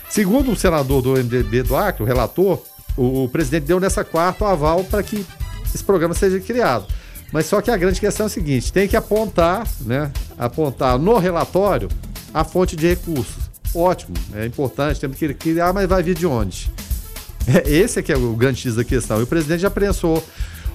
[0.09, 2.59] Segundo o senador do MDB do Acre, o relator,
[2.97, 5.23] o presidente deu nessa quarta o aval para que
[5.73, 6.87] esse programa seja criado.
[7.31, 10.11] Mas só que a grande questão é a seguinte: tem que apontar, né?
[10.37, 11.87] Apontar no relatório
[12.35, 13.49] a fonte de recursos.
[13.73, 16.69] Ótimo, é importante, temos que criar, mas vai vir de onde?
[17.65, 19.21] Esse é que é o grande X da questão.
[19.21, 20.21] E o presidente já prensou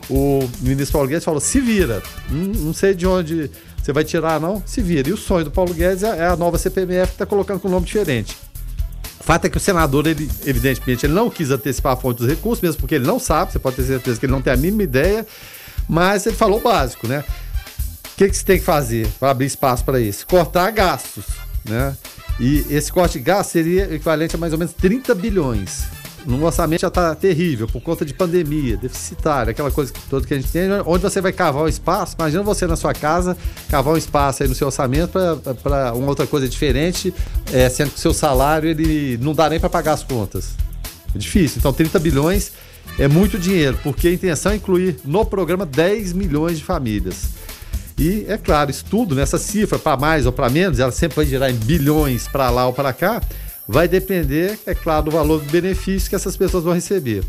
[0.08, 2.02] o ministro Paulo Guedes falou: se vira.
[2.30, 4.62] Não, não sei de onde você vai tirar, não.
[4.64, 5.08] Se vira.
[5.08, 7.68] E o sonho do Paulo Guedes é, é a nova CPMF que está colocando com
[7.68, 8.36] um nome diferente.
[9.20, 12.28] O fato é que o senador, ele, evidentemente, ele não quis antecipar a fonte dos
[12.28, 14.56] recursos, mesmo porque ele não sabe, você pode ter certeza que ele não tem a
[14.56, 15.26] mínima ideia,
[15.86, 17.22] mas ele falou o básico, né?
[18.12, 20.26] O que, que você tem que fazer para abrir espaço para isso?
[20.26, 21.24] Cortar gastos,
[21.64, 21.96] né?
[22.38, 25.84] E esse corte de gastos seria equivalente a mais ou menos 30 bilhões
[26.26, 30.36] no orçamento já está terrível por conta de pandemia, deficitário, aquela coisa toda que a
[30.36, 32.14] gente tem, onde você vai cavar o espaço.
[32.18, 33.36] Imagina você na sua casa
[33.68, 35.12] cavar um espaço aí no seu orçamento
[35.62, 37.14] para uma outra coisa diferente,
[37.52, 40.54] é, sendo que o seu salário ele não dá nem para pagar as contas.
[41.14, 41.58] É difícil.
[41.58, 42.52] Então, 30 bilhões
[42.98, 47.39] é muito dinheiro, porque a intenção é incluir no programa 10 milhões de famílias.
[48.00, 51.26] E, é claro, isso tudo, nessa cifra, para mais ou para menos, ela sempre vai
[51.26, 53.20] girar em bilhões para lá ou para cá,
[53.68, 57.22] vai depender, é claro, do valor do benefício que essas pessoas vão receber.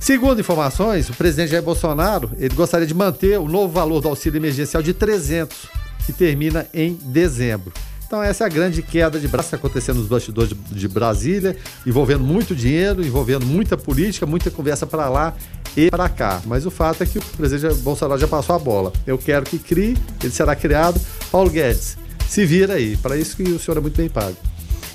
[0.00, 4.38] Segundo informações, o presidente Jair Bolsonaro ele gostaria de manter o novo valor do auxílio
[4.38, 5.56] emergencial de 300,
[6.04, 7.72] que termina em dezembro.
[8.12, 12.22] Então essa é a grande queda de braço acontecendo nos bastidores de, de, Brasília, envolvendo
[12.22, 15.34] muito dinheiro, envolvendo muita política, muita conversa para lá
[15.74, 16.42] e para cá.
[16.44, 18.92] Mas o fato é que o presidente Bolsonaro já passou a bola.
[19.06, 21.00] Eu quero que crie, ele será criado.
[21.30, 21.96] Paulo Guedes,
[22.28, 22.98] se vira aí.
[22.98, 24.36] Para isso que o senhor é muito bem pago.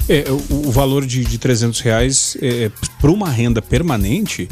[0.08, 2.69] É, o, o, valor de, de 300 reais é,
[3.01, 4.47] para uma renda permanente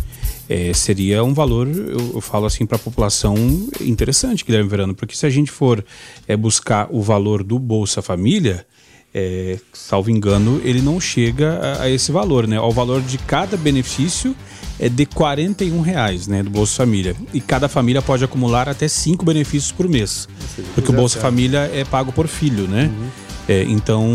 [0.49, 3.35] é, seria um valor, eu, eu falo assim, para a população
[3.81, 5.83] interessante, Guilherme Verano, porque se a gente for
[6.27, 8.65] é, buscar o valor do Bolsa Família,
[9.13, 12.59] é, salvo engano, ele não chega a, a, esse valor, né?
[12.59, 14.35] O valor de cada benefício
[14.77, 17.15] é de 41 reais, né, do Bolsa Família.
[17.33, 20.27] E cada família pode acumular até cinco benefícios por mês,
[20.73, 22.91] porque o Bolsa Família é pago por filho, né?
[22.93, 23.07] Uhum.
[23.47, 24.09] É, então,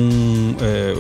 [0.60, 0.94] é,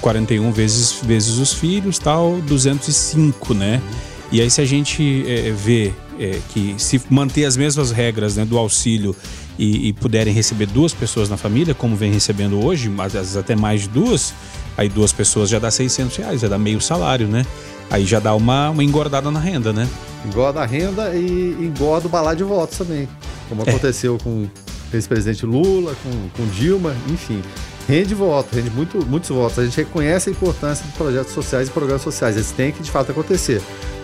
[0.00, 3.82] 41 vezes, vezes os filhos, tal, 205, né?
[3.84, 4.11] Uhum.
[4.32, 8.46] E aí se a gente é, vê é, que se manter as mesmas regras né,
[8.46, 9.14] do auxílio
[9.58, 13.54] e, e, puderem receber duas pessoas na família, como vem recebendo hoje, às vezes até
[13.54, 14.32] mais de duas,
[14.74, 17.44] aí duas pessoas já dá 600 reais, já dá meio salário, né?
[17.90, 19.86] Aí já dá uma, uma engordada na renda, né?
[20.24, 23.06] Engorda a renda e engorda o balai de votos também,
[23.50, 23.68] como é.
[23.68, 24.50] aconteceu com o
[24.96, 27.42] ex-presidente Lula, com, com Dilma, enfim.
[27.88, 29.58] Rende voto, rende muito, muitos votos.
[29.58, 32.36] A gente reconhece a importância de projetos sociais e programas sociais.
[32.36, 33.60] Eles têm que de fato acontecer.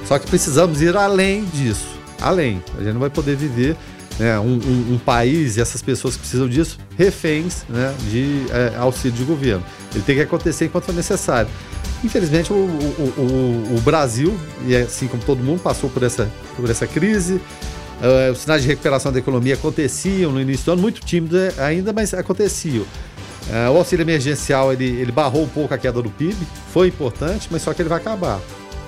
[0.06, 1.98] Só que precisamos ir além disso.
[2.20, 2.62] Além.
[2.76, 3.76] A gente não vai poder viver
[4.18, 8.76] né, um, um, um, país e essas pessoas que precisam disso reféns né, de é,
[8.76, 9.62] auxílio de governo.
[9.94, 11.48] Ele tem que acontecer enquanto for necessário.
[12.02, 16.30] Infelizmente, o, o, o, o Brasil, e é assim como todo mundo, passou por essa,
[16.56, 17.34] por essa crise.
[17.34, 21.92] Uh, os sinais de recuperação da economia aconteciam no início do ano, muito tímido ainda,
[21.92, 22.84] mas aconteciam.
[23.46, 26.36] Uh, o auxílio emergencial ele, ele barrou um pouco a queda do PIB,
[26.72, 28.40] foi importante, mas só que ele vai acabar.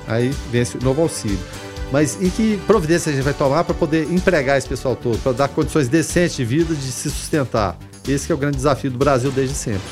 [0.06, 1.38] Aí vem esse novo auxílio.
[1.92, 5.32] Mas e que providência a gente vai tomar para poder empregar esse pessoal todo, para
[5.32, 7.76] dar condições decentes de vida, de se sustentar?
[8.06, 9.88] Esse é o grande desafio do Brasil desde sempre.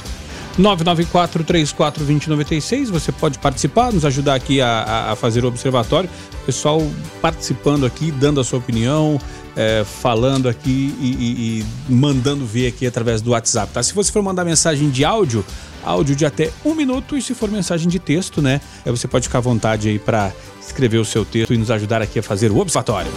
[0.59, 6.11] 994-34-2096, você pode participar, nos ajudar aqui a, a fazer o observatório.
[6.45, 6.83] Pessoal
[7.23, 9.21] participando aqui, dando a sua opinião,
[9.59, 13.83] é, falando aqui e, e, e, mandando ver aqui através do WhatsApp, tá?
[13.83, 15.45] Se você for mandar mensagem de áudio,
[15.85, 18.61] áudio de até um minuto, e se for mensagem de texto, né?
[18.87, 20.33] Aí você pode ficar à vontade aí para
[20.65, 23.11] escrever o seu texto e nos ajudar aqui a fazer o observatório.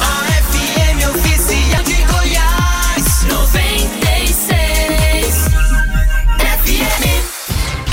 [0.00, 5.44] A FM oficial de Goiás, 96
[6.40, 7.04] FM.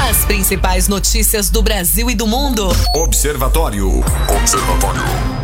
[0.09, 2.69] As principais notícias do Brasil e do mundo.
[2.95, 4.03] Observatório.
[4.35, 5.40] Observatório.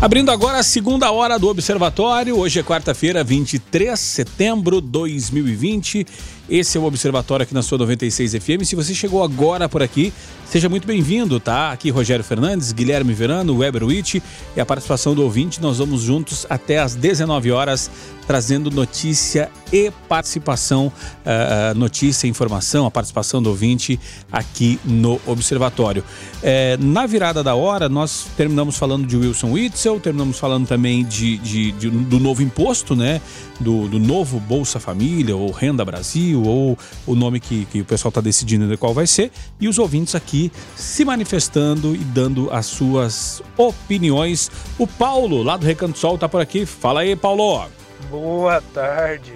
[0.00, 2.38] Abrindo agora a segunda hora do Observatório.
[2.38, 6.06] Hoje é quarta-feira, 23 de setembro de 2020.
[6.48, 8.64] Esse é o Observatório aqui na sua 96 FM.
[8.64, 10.14] Se você chegou agora por aqui,
[10.46, 11.72] seja muito bem-vindo, tá?
[11.72, 14.22] Aqui Rogério Fernandes, Guilherme Verano, Weber Witt
[14.56, 15.60] e a participação do ouvinte.
[15.60, 17.90] Nós vamos juntos até às 19 horas,
[18.26, 24.00] trazendo notícia e participação, uh, notícia, informação, a participação do ouvinte
[24.32, 26.02] aqui no Observatório.
[26.42, 31.36] É, na virada da hora, nós terminamos falando de Wilson Witzel, terminamos falando também de,
[31.38, 33.20] de, de do novo imposto, né?
[33.60, 38.10] Do, do novo Bolsa Família ou Renda Brasil Ou o nome que, que o pessoal
[38.10, 42.66] está decidindo de qual vai ser, e os ouvintes aqui se manifestando e dando as
[42.66, 44.50] suas opiniões.
[44.78, 46.66] O Paulo, lá do Recanto Sol, está por aqui.
[46.66, 47.66] Fala aí, Paulo.
[48.10, 49.32] Boa tarde.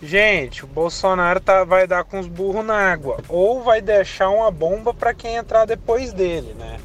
[0.00, 3.18] Gente, o Bolsonaro tá, vai dar com os burros na água.
[3.28, 6.78] Ou vai deixar uma bomba para quem entrar depois dele, né?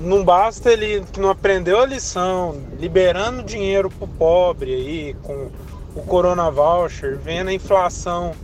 [0.00, 5.48] Não basta ele que não aprendeu a lição, liberando dinheiro pro pobre aí, com
[5.94, 8.34] o Corona Voucher, vendo a inflação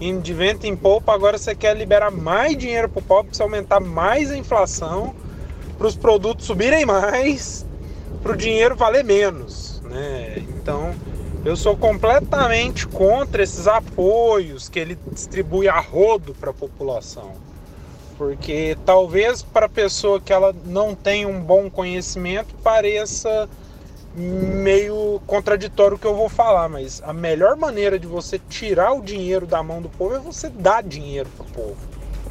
[0.00, 3.44] indo de vento em polpa, agora você quer liberar mais dinheiro para o pobre, para
[3.44, 5.14] aumentar mais a inflação,
[5.78, 7.64] para os produtos subirem mais,
[8.22, 9.80] para o dinheiro valer menos.
[9.84, 10.38] Né?
[10.56, 10.94] Então,
[11.44, 17.32] eu sou completamente contra esses apoios que ele distribui a rodo para a população.
[18.18, 23.48] Porque talvez para a pessoa que ela não tem um bom conhecimento pareça
[24.14, 29.46] meio contraditório que eu vou falar, mas a melhor maneira de você tirar o dinheiro
[29.46, 31.76] da mão do povo é você dar dinheiro pro povo,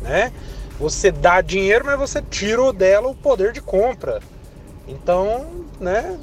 [0.01, 0.31] né?
[0.79, 4.19] Você dá dinheiro, mas você tira dela o poder de compra.
[4.87, 6.19] Então, né?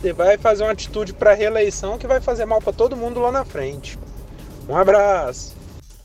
[0.00, 3.30] Você vai fazer uma atitude para reeleição que vai fazer mal para todo mundo lá
[3.30, 3.98] na frente.
[4.68, 5.59] Um abraço.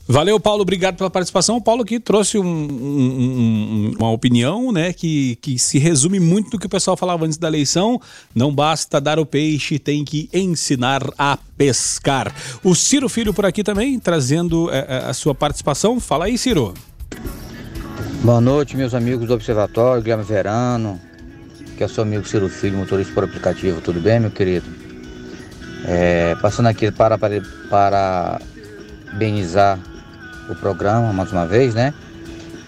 [0.08, 0.62] Valeu, Paulo.
[0.62, 1.56] Obrigado pela participação.
[1.56, 6.58] O Paulo aqui trouxe um, um, uma opinião né, que, que se resume muito do
[6.58, 8.00] que o pessoal falava antes da eleição.
[8.32, 12.32] Não basta dar o peixe, tem que ensinar a pescar.
[12.62, 15.98] O Ciro Filho por aqui também, trazendo é, a sua participação.
[15.98, 16.72] Fala aí, Ciro.
[18.22, 21.00] Boa noite, meus amigos do Observatório, Guilherme Verano,
[21.76, 23.80] que é seu amigo Ciro Filho, motorista por aplicativo.
[23.80, 24.66] Tudo bem, meu querido?
[25.84, 28.40] É, passando aqui para, para, para
[29.14, 29.78] benizar
[30.48, 31.92] o programa mais uma vez, né?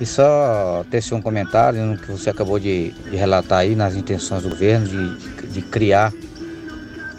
[0.01, 4.43] E só tecer um comentário no que você acabou de, de relatar aí, nas intenções
[4.43, 6.13] do governo de, de criar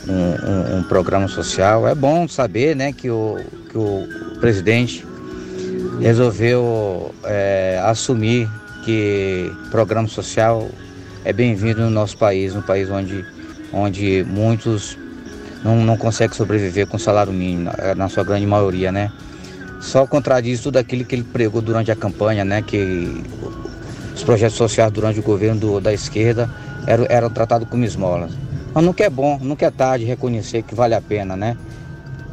[0.08, 1.88] um, um, um, programa social.
[1.88, 3.38] É bom saber né, que, o,
[3.70, 4.08] que o
[4.40, 5.06] presidente
[6.00, 8.50] resolveu é, assumir
[8.86, 10.70] que programa social
[11.26, 13.26] é bem-vindo no nosso país, um país onde,
[13.74, 14.98] onde muitos
[15.64, 19.12] não, não consegue sobreviver com salário mínimo, na sua grande maioria, né?
[19.80, 22.62] Só contradiz tudo aquilo que ele pregou durante a campanha, né?
[22.62, 23.24] Que
[24.14, 26.50] os projetos sociais durante o governo do, da esquerda
[26.86, 28.32] eram, eram tratados como esmolas.
[28.74, 31.58] Mas nunca é bom, nunca é tarde reconhecer que vale a pena, né?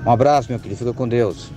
[0.04, 0.78] Um abraço, meu querido.
[0.78, 1.50] Fica com Deus.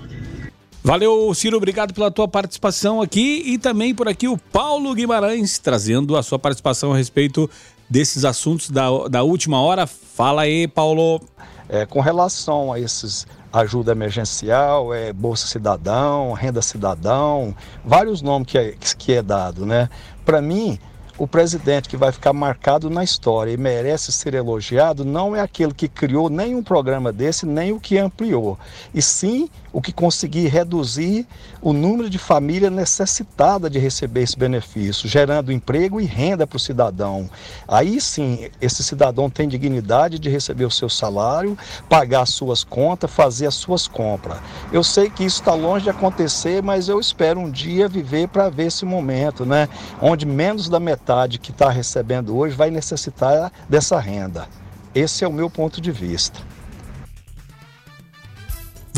[0.84, 6.16] Valeu, Ciro, obrigado pela tua participação aqui e também por aqui o Paulo Guimarães trazendo
[6.16, 7.50] a sua participação a respeito
[7.90, 9.86] desses assuntos da, da última hora.
[9.86, 11.22] Fala aí, Paulo.
[11.68, 18.58] É, com relação a esses ajuda emergencial, é Bolsa Cidadão, Renda Cidadão, vários nomes que
[18.58, 19.90] é, que é dado, né?
[20.26, 20.80] Para mim,
[21.20, 25.74] o presidente que vai ficar marcado na história e merece ser elogiado não é aquele
[25.74, 28.58] que criou nenhum programa desse, nem o que ampliou,
[28.94, 31.26] e sim o que conseguir reduzir
[31.62, 36.60] o número de famílias necessitadas de receber esse benefício, gerando emprego e renda para o
[36.60, 37.30] cidadão.
[37.68, 43.12] Aí sim, esse cidadão tem dignidade de receber o seu salário, pagar as suas contas,
[43.12, 44.40] fazer as suas compras.
[44.72, 48.50] Eu sei que isso está longe de acontecer, mas eu espero um dia viver para
[48.50, 49.68] ver esse momento, né?
[50.02, 54.48] Onde menos da metade que está recebendo hoje vai necessitar dessa renda.
[54.94, 56.40] Esse é o meu ponto de vista.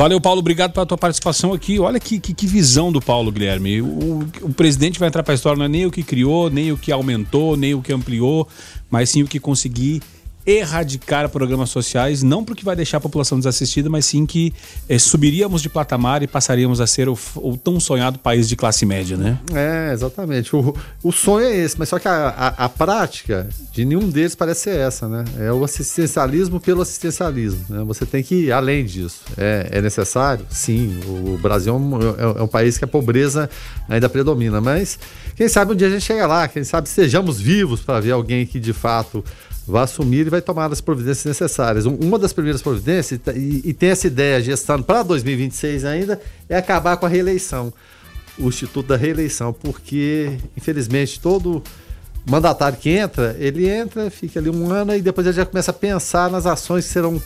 [0.01, 0.39] Valeu, Paulo.
[0.39, 1.79] Obrigado pela tua participação aqui.
[1.79, 3.83] Olha que, que, que visão do Paulo, Guilherme.
[3.83, 6.71] O, o presidente vai entrar para a história, não é nem o que criou, nem
[6.71, 8.47] o que aumentou, nem o que ampliou,
[8.89, 10.01] mas sim o que conseguir
[10.45, 14.53] erradicar programas sociais, não porque vai deixar a população desassistida, mas sim que
[14.89, 18.85] eh, subiríamos de patamar e passaríamos a ser o, o, tão sonhado país de classe
[18.85, 19.39] média, né?
[19.53, 20.55] É, exatamente.
[20.55, 24.35] O, o sonho é esse, mas só que a, a, a, prática de nenhum deles
[24.35, 25.25] parece ser essa, né?
[25.39, 27.65] É o assistencialismo pelo assistencialismo.
[27.69, 27.83] Né?
[27.85, 29.21] Você tem que ir além disso.
[29.37, 30.45] É, é necessário?
[30.49, 30.99] Sim.
[31.05, 33.49] O, Brasil é um, é, é um país que a pobreza
[33.87, 34.99] ainda predomina, mas
[35.35, 38.45] quem sabe um dia a gente chega lá, quem sabe sejamos vivos para ver alguém
[38.45, 39.23] que de fato
[39.67, 41.85] vai assumir e vai tomar as providências necessárias.
[41.85, 46.97] Uma das primeiras providências, e, e tem essa ideia gestando para 2026 ainda, é acabar
[46.97, 47.73] com a reeleição,
[48.37, 51.63] o Instituto da Reeleição, porque, infelizmente, todo
[52.25, 55.73] mandatário que entra, ele entra, fica ali um ano e depois ele já começa a
[55.73, 57.21] pensar nas ações que serão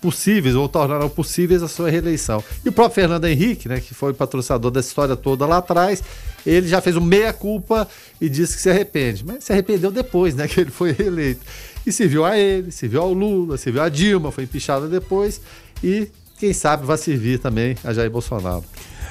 [0.00, 2.42] possíveis ou tornarão possíveis a sua reeleição.
[2.64, 6.02] E o próprio Fernando Henrique, né, que foi patrocinador dessa história toda lá atrás,
[6.46, 7.88] ele já fez um meia-culpa
[8.20, 9.24] e disse que se arrepende.
[9.24, 11.40] Mas se arrependeu depois, né, que ele foi reeleito.
[11.86, 14.88] E se viu a ele, se viu ao Lula, se viu a Dilma, foi empichada
[14.88, 15.40] depois
[15.82, 18.64] e quem sabe vai servir também a Jair Bolsonaro.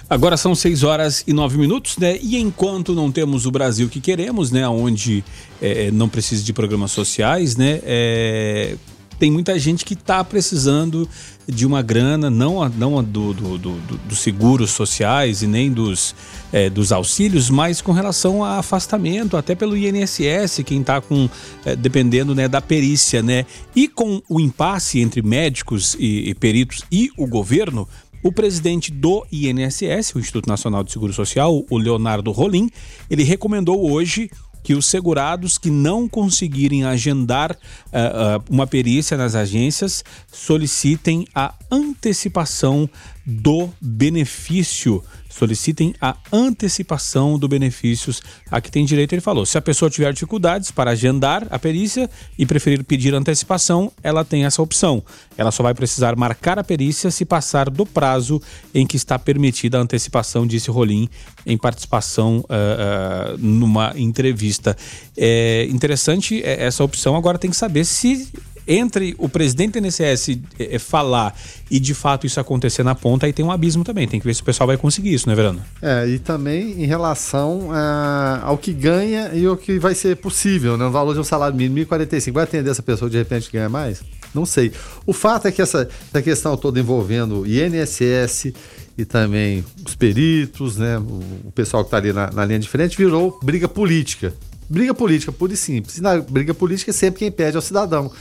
[0.10, 2.18] Agora são 6 horas e 9 minutos, né?
[2.22, 4.68] E enquanto não temos o Brasil que queremos, né?
[4.68, 5.24] Onde
[5.62, 7.80] é, não precisa de programas sociais, né?
[7.84, 8.76] É,
[9.22, 11.08] tem muita gente que está precisando
[11.48, 15.72] de uma grana, não, a, não a do, do, do, dos seguros sociais e nem
[15.72, 16.16] dos,
[16.52, 21.30] é, dos auxílios, mas com relação a afastamento, até pelo INSS, quem está com
[21.64, 23.46] é, dependendo né, da perícia, né?
[23.76, 27.88] E com o impasse entre médicos e, e peritos e o governo,
[28.24, 32.72] o presidente do INSS, o Instituto Nacional de Seguro Social, o Leonardo Rolim,
[33.08, 34.32] ele recomendou hoje
[34.64, 41.54] que os segurados que não conseguirem agendar uh, uh, uma perícia nas agências solicitem a
[41.70, 42.90] antecipação
[43.26, 49.14] do benefício solicitem a antecipação do benefícios a que tem direito.
[49.14, 53.92] Ele falou: se a pessoa tiver dificuldades para agendar a perícia e preferir pedir antecipação,
[54.04, 55.04] ela tem essa opção.
[55.38, 58.42] Ela só vai precisar marcar a perícia se passar do prazo
[58.74, 61.10] em que está permitida a antecipação, disse Rolim
[61.46, 64.76] em participação uh, uh, numa entrevista.
[65.18, 67.16] É interessante é, essa opção.
[67.16, 68.28] Agora tem que saber se
[68.68, 71.36] entre o presidente do INSS é, é, falar
[71.70, 74.08] e de fato isso acontecer na ponta, aí tem um abismo também.
[74.08, 75.62] Tem que ver se o pessoal vai conseguir isso, né, Verano?
[75.82, 80.78] É, e também em relação a, ao que ganha e o que vai ser possível,
[80.78, 80.86] né?
[80.86, 83.70] O valor de um salário mínimo, 1.045, vai atender essa pessoa que de repente ganha
[83.70, 84.04] mais?
[84.34, 84.72] Não sei.
[85.06, 88.54] O fato é que essa, essa questão toda envolvendo INSS
[88.98, 90.98] e também os peritos, né?
[90.98, 94.34] O, o pessoal que está ali na, na linha de frente virou briga política.
[94.70, 95.98] Briga política, pura e simples.
[95.98, 98.12] E na briga política, sempre quem pede é o cidadão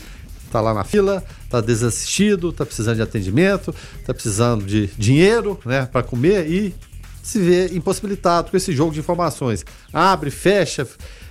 [0.50, 5.88] está lá na fila, está desassistido, está precisando de atendimento, está precisando de dinheiro né,
[5.90, 6.74] para comer e
[7.22, 9.64] se vê impossibilitado com esse jogo de informações.
[9.92, 10.86] Abre, fecha,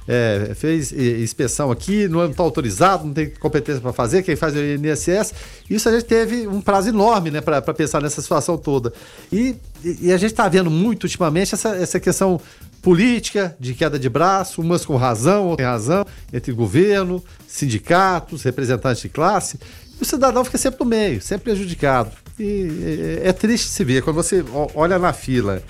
[0.07, 4.59] é, fez inspeção aqui, não está autorizado, não tem competência para fazer, quem faz é
[4.59, 5.33] o INSS.
[5.69, 8.93] Isso a gente teve um prazo enorme né, para pensar nessa situação toda.
[9.31, 12.39] E, e a gente está vendo muito ultimamente essa, essa questão
[12.81, 19.01] política de queda de braço, umas com razão, outras sem razão, entre governo, sindicatos, representantes
[19.01, 19.59] de classe.
[19.99, 22.11] E o cidadão fica sempre no meio, sempre prejudicado.
[22.39, 25.61] E é, é triste se ver quando você olha na fila.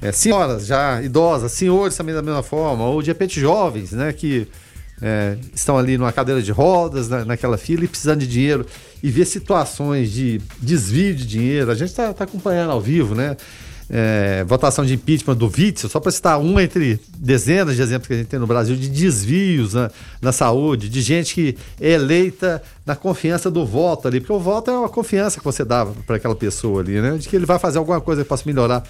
[0.00, 4.46] É, senhoras já idosas, senhores também da mesma forma, ou de repente jovens, né, que
[5.02, 8.66] é, estão ali numa cadeira de rodas, na, naquela fila e precisando de dinheiro
[9.02, 11.70] e ver situações de desvio de dinheiro.
[11.70, 13.36] A gente está tá acompanhando ao vivo, né?
[13.90, 18.12] É, votação de impeachment do Witzel, só para citar um entre dezenas de exemplos que
[18.12, 22.62] a gente tem no Brasil de desvios na, na, saúde, de gente que é eleita
[22.84, 26.16] na confiança do voto ali, porque o voto é uma confiança que você dava para
[26.16, 27.16] aquela pessoa ali, né?
[27.16, 28.84] De que ele vai fazer alguma coisa que possa melhorar.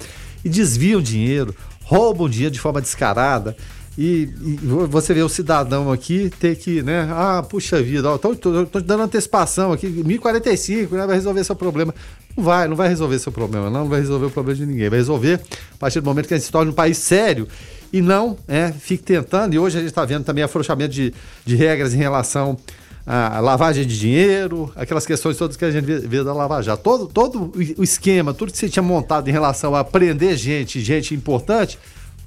[0.45, 3.57] E desviam dinheiro, roubam dinheiro de forma descarada.
[3.97, 7.09] E, e, você vê o cidadão aqui ter que, né?
[7.11, 11.05] Ah, puxa vida, estou te dando antecipação aqui, 1045, né?
[11.05, 11.93] Vai resolver seu problema.
[12.39, 14.89] Não vai, não vai resolver seu problema, não, não vai resolver o problema de ninguém.
[14.89, 15.41] Vai resolver
[15.75, 17.49] a partir do momento que a gente se torne um país sério
[17.93, 19.55] e não é, fique tentando.
[19.55, 21.13] E hoje a gente está vendo também afrouxamento de,
[21.45, 22.57] de regras em relação
[23.05, 26.81] à lavagem de dinheiro, aquelas questões todas que a gente vê, vê da Lava Jato.
[26.81, 31.17] Todo, todo o esquema, tudo que você tinha montado em relação a prender gente, gente
[31.17, 31.77] importante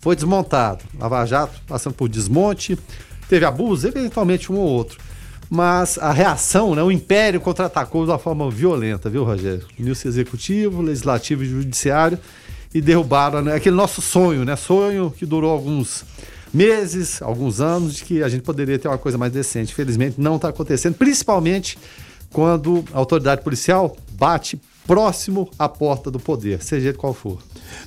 [0.01, 0.83] foi desmontado.
[0.99, 2.77] Lava Jato passando por desmonte,
[3.29, 4.99] teve abuso, eventualmente um ou outro.
[5.53, 9.67] Mas a reação, né, o Império contra-atacou de uma forma violenta, viu, Rogério?
[9.77, 12.17] Uniu-se executivo, legislativo e judiciário
[12.73, 14.55] e derrubaram né, aquele nosso sonho, né?
[14.55, 16.05] Sonho que durou alguns
[16.53, 19.75] meses, alguns anos, de que a gente poderia ter uma coisa mais decente.
[19.75, 21.77] Felizmente não está acontecendo, principalmente
[22.31, 27.39] quando a autoridade policial bate próximo à porta do poder, seja qual for.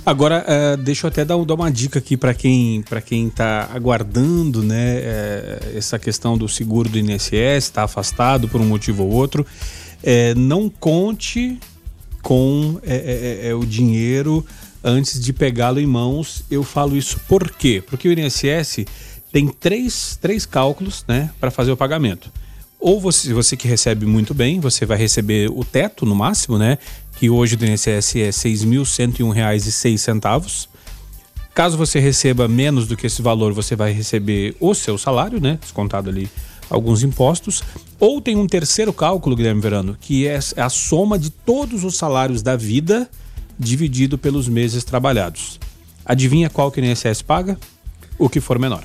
[0.05, 3.69] Agora, uh, deixa eu até dar, dar uma dica aqui para quem para quem está
[3.73, 9.11] aguardando, né, uh, essa questão do seguro do INSS, está afastado por um motivo ou
[9.11, 9.45] outro.
[10.03, 11.59] Uh, não conte
[12.23, 12.81] com
[13.61, 14.47] o dinheiro
[14.83, 16.43] antes de pegá-lo em mãos.
[16.51, 17.83] Eu falo isso por quê?
[17.87, 18.87] Porque o INSS
[19.31, 22.31] tem três, três cálculos, né, para fazer o pagamento
[22.85, 26.77] ou você, você que recebe muito bem, você vai receber o teto no máximo, né?
[27.17, 30.69] Que hoje do INSS é R$ 6.101,06.
[31.55, 35.57] Caso você receba menos do que esse valor, você vai receber o seu salário, né?
[35.63, 36.29] Descontado ali
[36.69, 37.65] alguns impostos.
[37.99, 42.43] Ou tem um terceiro cálculo, Guilherme Verano, que é a soma de todos os salários
[42.43, 43.09] da vida
[43.59, 45.59] dividido pelos meses trabalhados.
[46.05, 47.59] Adivinha qual que o INSS paga?
[48.19, 48.85] O que for menor.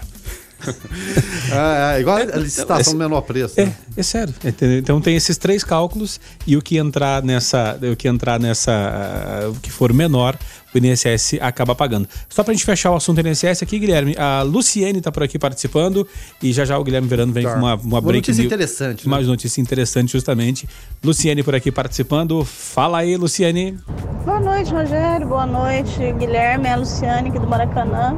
[1.52, 3.60] É, é, igual a licitação é, menor preço.
[3.60, 3.76] É, né?
[3.96, 4.34] é sério.
[4.44, 4.80] Entendeu?
[4.80, 9.52] Então tem esses três cálculos e o que entrar nessa, o que entrar nessa, uh,
[9.52, 10.38] o que for menor,
[10.74, 12.08] o INSS acaba pagando.
[12.28, 16.08] Só pra gente fechar o assunto INSS aqui, Guilherme, a Luciene tá por aqui participando
[16.42, 17.54] e já já o Guilherme Verano vem tá.
[17.54, 19.06] com uma, uma, uma notícia interessante.
[19.06, 19.10] Né?
[19.10, 20.68] Mais notícia interessante, justamente.
[21.04, 22.44] Luciene por aqui participando.
[22.46, 23.78] Fala aí, Luciene.
[24.26, 25.28] Boa noite, Rogério.
[25.28, 26.68] Boa noite, Guilherme.
[26.68, 28.16] É a Luciane aqui do Maracanã.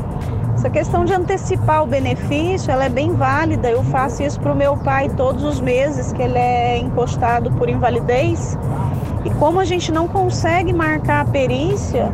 [0.54, 3.70] Essa questão de antecipar o benefício, ela é bem válida.
[3.70, 7.70] Eu faço isso para o meu pai todos os meses que ele é encostado por
[7.70, 8.58] invalidez.
[9.26, 12.12] E como a gente não consegue marcar a perícia,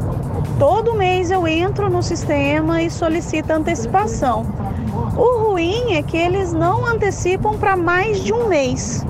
[0.60, 4.46] todo mês eu entro no sistema e solicito antecipação.
[5.16, 9.06] O ruim é que eles não antecipam para mais de um mês.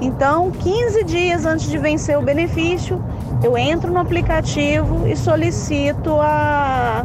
[0.00, 3.02] Então, 15 dias antes de vencer o benefício,
[3.42, 7.04] eu entro no aplicativo e solicito a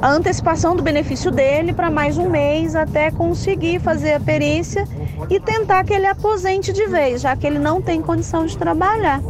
[0.00, 4.84] a antecipação do benefício dele para mais um mês até conseguir fazer a perícia
[5.30, 9.20] e tentar que ele aposente de vez, já que ele não tem condição de trabalhar.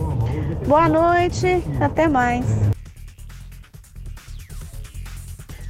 [0.67, 2.66] Boa noite, até mais.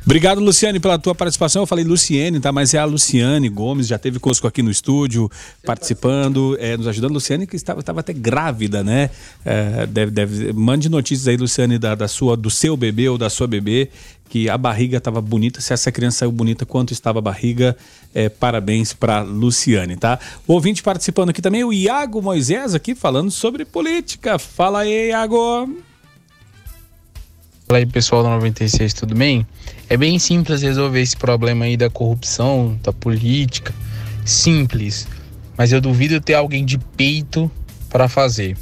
[0.07, 1.63] Obrigado, Luciane, pela tua participação.
[1.63, 2.53] Eu falei Luciane, tá?
[2.53, 5.29] Mas é a Luciane Gomes, já teve conosco aqui no estúdio,
[5.65, 7.13] participando, é, nos ajudando.
[7.13, 9.11] Luciane, que estava, estava até grávida, né?
[9.45, 13.29] É, deve, deve, mande notícias aí, Luciane, da, da sua, do seu bebê ou da
[13.29, 13.91] sua bebê,
[14.29, 15.61] que a barriga estava bonita.
[15.61, 17.77] Se essa criança saiu bonita, quanto estava a barriga,
[18.15, 20.21] é, parabéns para Luciane, tá?
[20.47, 24.39] O ouvinte participando aqui também, o Iago Moisés, aqui falando sobre política.
[24.39, 25.69] Fala aí, Iago.
[27.67, 29.45] Fala aí pessoal da 96, tudo bem?
[29.89, 33.73] É bem simples resolver esse problema aí da corrupção, da política.
[34.25, 35.07] Simples.
[35.57, 37.51] Mas eu duvido ter alguém de peito
[37.89, 38.57] para fazer.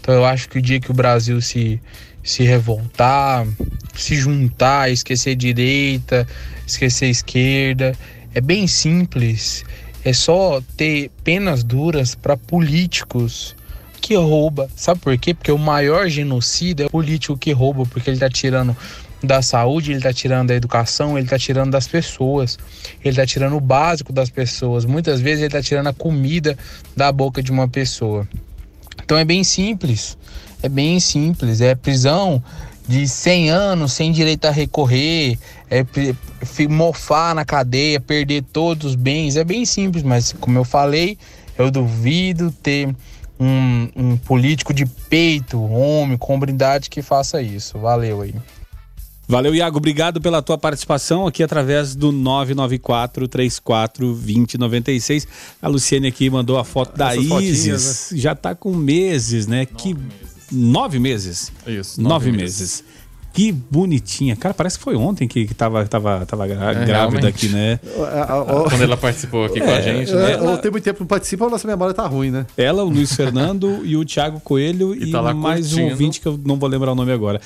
[0.00, 1.80] Então eu acho que o dia que o Brasil se,
[2.24, 3.46] se revoltar,
[3.94, 6.26] se juntar, esquecer direita,
[6.66, 7.96] esquecer esquerda,
[8.34, 9.64] é bem simples.
[10.04, 13.54] É só ter penas duras para políticos
[14.00, 14.68] que rouba.
[14.76, 15.32] Sabe por quê?
[15.32, 18.76] Porque o maior genocida é o político que rouba, porque ele tá tirando
[19.26, 22.58] da saúde, ele tá tirando da educação, ele tá tirando das pessoas.
[23.04, 24.84] Ele tá tirando o básico das pessoas.
[24.84, 26.56] Muitas vezes ele tá tirando a comida
[26.96, 28.26] da boca de uma pessoa.
[29.02, 30.16] Então é bem simples.
[30.62, 31.60] É bem simples.
[31.60, 32.42] É prisão
[32.86, 35.38] de 100 anos sem direito a recorrer,
[35.70, 35.84] é
[36.68, 39.36] mofar na cadeia, perder todos os bens.
[39.36, 41.16] É bem simples, mas como eu falei,
[41.56, 42.94] eu duvido ter
[43.40, 47.78] um, um político de peito, homem, com hombridade que faça isso.
[47.78, 48.34] Valeu aí.
[49.26, 49.78] Valeu, Iago.
[49.78, 55.26] Obrigado pela tua participação aqui através do 994 34 2096.
[55.62, 58.10] A Luciane aqui mandou a foto da Essas Isis.
[58.14, 59.64] Já tá com meses, né?
[59.64, 59.96] que
[60.52, 61.50] nove meses.
[61.66, 62.84] Isso, Nove, nove meses.
[63.32, 64.36] Que bonitinha.
[64.36, 67.26] Cara, parece que foi ontem que, que tava, tava, tava gra- É, grávida realmente.
[67.26, 67.80] aqui, né?
[68.68, 70.32] Quando ela participou aqui com a gente, né?
[70.34, 72.46] É, ou tem muito tempo que não participa, a nossa memória tá ruim, né?
[72.56, 75.90] Ela, o Luiz Fernando e o Thiago Coelho e, tá lá mais um curtindo.
[75.90, 77.40] ouvinte que eu não vou lembrar o nome agora.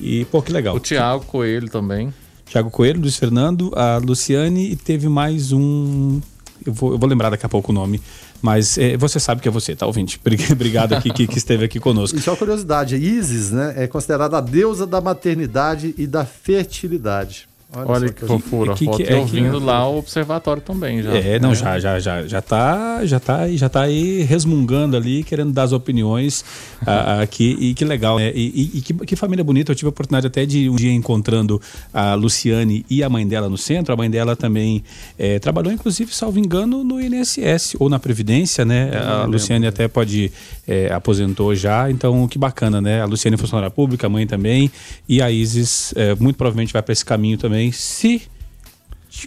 [0.00, 0.76] E, pô, que legal.
[0.76, 2.12] O Thiago Coelho também.
[2.46, 6.20] Thiago Coelho, Luiz Fernando, a Luciane e teve mais um.
[6.64, 8.00] Eu vou, eu vou lembrar daqui a pouco o nome.
[8.42, 10.20] Mas é, você sabe que é você, tá, ouvinte?
[10.22, 12.18] Brig- Obrigado aqui que, que esteve aqui conosco.
[12.18, 17.48] E só uma curiosidade, Isis, né, é considerada a deusa da maternidade e da fertilidade.
[17.86, 18.74] Olha só que fofura.
[18.74, 21.10] que- Foto que- é que- ouvindo lá o observatório também já.
[21.16, 25.22] É, não, já, já, já, já tá, já tá, aí- já tá aí resmungando ali,
[25.22, 26.44] querendo dar as opiniões
[26.86, 28.30] ah, aqui, e que legal, né?
[28.34, 30.92] E, e- e que, que família bonita, eu tive a oportunidade até de um dia
[30.92, 31.60] encontrando
[31.92, 34.82] a Luciane e a mãe dela no centro, a mãe dela também
[35.18, 38.90] eh, trabalhou, inclusive, salvo engano, no INSS ou na Previdência, né?
[38.94, 40.30] A Luciane até pode,
[40.68, 43.00] eh, aposentou já, então que bacana, né?
[43.00, 44.70] A Luciane é funcionária pública, a mãe também,
[45.08, 48.22] e a Isis eh, muito provavelmente vai para esse caminho também, se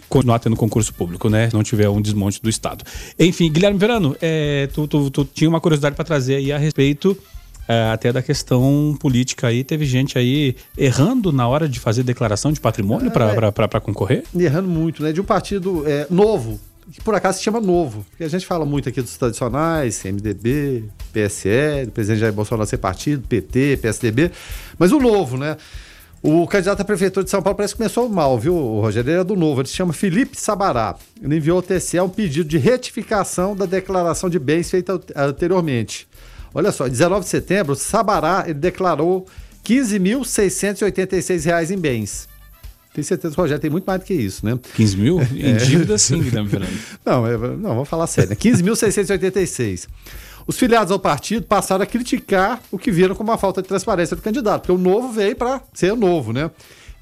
[0.08, 1.48] continuar tendo concurso público, né?
[1.48, 2.84] Se não tiver um desmonte do Estado.
[3.18, 7.16] Enfim, Guilherme Verano, é, tu, tu- tu tinha uma curiosidade para trazer aí a respeito
[7.66, 9.64] é, até da questão política aí.
[9.64, 14.24] Teve gente aí errando na hora de fazer declaração de patrimônio para concorrer?
[14.38, 15.10] Errando muito, né?
[15.12, 16.60] De um partido é, novo,
[16.92, 18.04] que por acaso se chama Novo.
[18.10, 20.84] Porque a gente fala muito aqui dos tradicionais, MDB,
[21.14, 24.30] PSL, o presidente Jair Bolsonaro ser partido, PT, PSDB,
[24.78, 25.56] mas o Novo, né?
[26.22, 29.10] O candidato à prefeitura de São Paulo parece que começou mal, viu, o Rogério?
[29.10, 30.96] Ele é do Novo, ele se chama Felipe Sabará.
[31.22, 36.08] Ele enviou ao TCE um pedido de retificação da declaração de bens feita ante- anteriormente.
[36.52, 39.26] Olha só, 19 de setembro, Sabará ele declarou
[39.64, 42.28] 15.686 reais em bens.
[42.92, 44.58] Tenho certeza que o Rogério tem muito mais do que isso, né?
[44.74, 45.20] 15 mil?
[45.20, 45.56] Em É.
[45.56, 46.72] dívida, sim, Guilherme Verano.
[47.04, 48.30] Não, é- não, vamos falar sério.
[48.30, 48.36] Né?
[48.36, 49.86] 15.686.
[50.48, 54.16] Os filiados ao partido passaram a criticar o que viram como uma falta de transparência
[54.16, 56.50] do candidato, porque o novo veio para ser o novo, né?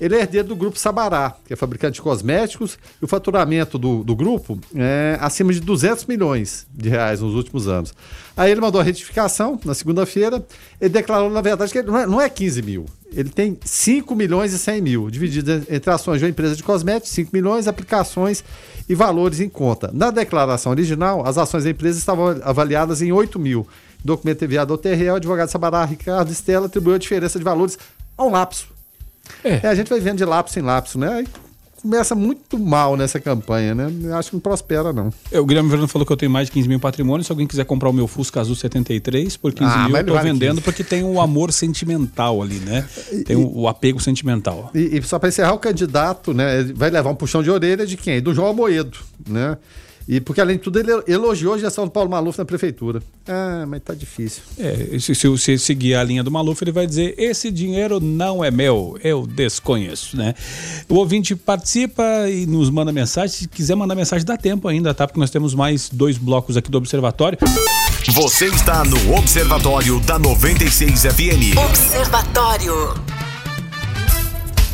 [0.01, 4.05] Ele é herdeiro do grupo Sabará, que é fabricante de cosméticos, e o faturamento do,
[4.05, 7.95] do grupo é acima de 200 milhões de reais nos últimos anos.
[8.37, 10.45] Aí ele mandou a retificação na segunda-feira,
[10.81, 14.53] ele declarou, na verdade, que não é, não é 15 mil, ele tem 5 milhões
[14.53, 18.45] e 100 mil, dividido entre ações de uma empresa de cosméticos, 5 milhões, aplicações
[18.87, 19.91] e valores em conta.
[19.93, 23.67] Na declaração original, as ações da empresa estavam avaliadas em 8 mil.
[24.05, 27.79] Documento enviado ao TRE, o advogado Sabará Ricardo Estela atribuiu a diferença de valores
[28.19, 28.76] a um lapso.
[29.45, 31.09] É, a gente vai vendo de lapso em lapso, né?
[31.09, 31.27] Aí
[31.83, 33.89] começa muito mal nessa campanha, né?
[34.19, 35.13] Acho que não prospera, não.
[35.31, 37.25] É, O Guilherme Verano falou que eu tenho mais de 15 mil patrimônio.
[37.25, 40.15] Se alguém quiser comprar o meu Fusca Azul 73 por 15 Ah, mil, eu tô
[40.15, 40.63] vale vendendo 15.
[40.63, 42.85] porque tem o amor sentimental ali, né?
[43.25, 44.71] Tem o, o apego sentimental.
[44.75, 47.97] E, e só para encerrar, o candidato né, vai levar um puxão de orelha de
[47.97, 48.21] quem?
[48.21, 48.99] Do João Amoedo,
[49.29, 49.57] né?
[50.09, 53.03] E porque, além de tudo, ele elogiou a gestão do Paulo Maluf na prefeitura.
[53.27, 54.43] Ah, mas tá difícil.
[54.57, 58.45] É, se, se você seguir a linha do Maluf, ele vai dizer: esse dinheiro não
[58.45, 60.35] é meu, eu desconheço, né?
[60.89, 63.37] O ouvinte participa e nos manda mensagem.
[63.37, 65.07] Se quiser mandar mensagem, dá tempo ainda, tá?
[65.09, 67.39] Porque nós temos mais dois blocos aqui do Observatório.
[68.13, 71.59] Você está no Observatório da 96 FM.
[71.69, 73.26] Observatório.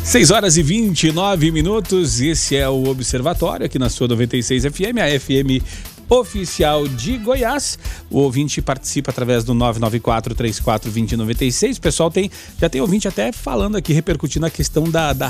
[0.03, 2.19] 6 horas e 29 minutos.
[2.21, 5.63] Esse é o Observatório aqui na sua 96 FM, a FM
[6.09, 7.79] oficial de Goiás.
[8.11, 11.77] O ouvinte participa através do 994 34 2096.
[11.77, 12.29] O pessoal tem
[12.59, 15.29] já tem ouvinte até falando aqui repercutindo a questão da, da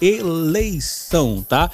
[0.00, 1.70] reeleição, tá?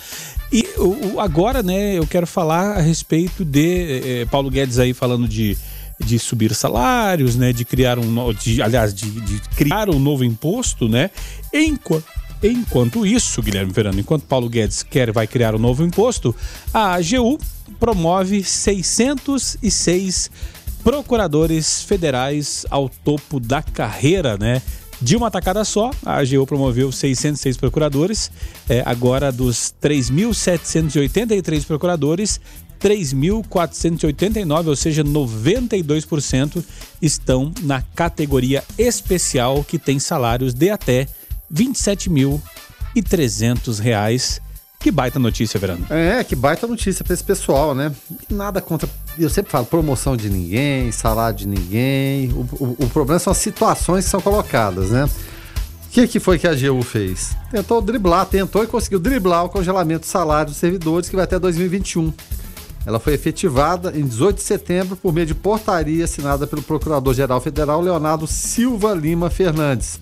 [0.53, 4.95] E o, o- agora, né, eu quero falar a respeito de eh, Paulo Guedes aí
[4.95, 5.57] falando de
[6.03, 10.89] de subir salários, né, de criar um, de, aliás, de, de criar um novo imposto,
[10.89, 11.11] né?
[11.53, 12.07] Enquanto
[12.43, 16.35] Enquanto isso, Guilherme Verano, enquanto Paulo Guedes quer vai criar um novo imposto,
[16.73, 17.39] a AGU
[17.79, 20.31] promove 606
[20.83, 24.63] procuradores federais ao topo da carreira, né?
[25.03, 28.31] De uma tacada só, a AGU promoveu 606 procuradores.
[28.69, 32.41] É, agora, dos 3.783 procuradores,
[32.81, 36.65] 3.489, ou seja, 92%
[37.01, 41.07] estão na categoria especial que tem salários de até
[41.53, 44.41] 27.300 reais.
[44.79, 45.87] Que baita notícia, Verano.
[45.91, 47.93] É, que baita notícia pra esse pessoal, né?
[48.31, 48.89] Nada contra.
[49.19, 52.31] Eu sempre falo promoção de ninguém, salário de ninguém.
[52.33, 55.05] O, o- o problema são as situações que são colocadas, né?
[55.05, 57.37] O que, que foi que a AGU fez?
[57.51, 61.39] Tentou driblar, tentou e conseguiu driblar o congelamento do salário dos servidores que vai até
[61.39, 62.11] 2021.
[62.87, 67.83] Ela foi efetivada em 18 de setembro por meio de portaria assinada pelo Procurador-Geral Federal
[67.83, 70.01] Leonardo Silva Lima Fernandes.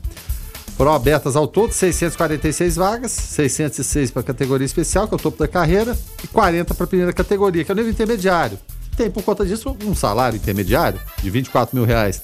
[0.78, 5.36] Foram abertas ao todo 646 vagas, 606 para a categoria especial, que é o topo
[5.36, 8.56] da carreira, e 40 para a primeira categoria, que é o nível intermediário.
[8.96, 12.22] Tem, por conta disso, um salário intermediário de 24 mil reais.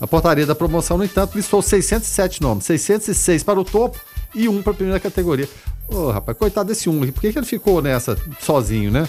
[0.00, 3.96] A portaria da promoção, no entanto, listou 607 nomes, 606 para o topo
[4.34, 5.48] e um para a primeira categoria.
[5.86, 9.08] Ô, rapaz, coitado desse um aqui, por que, que ele ficou nessa sozinho, né?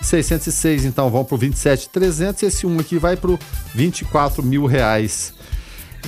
[0.00, 3.38] 606 então vão para o 27,300 e esse um aqui vai para o
[3.74, 5.34] 24 mil reais.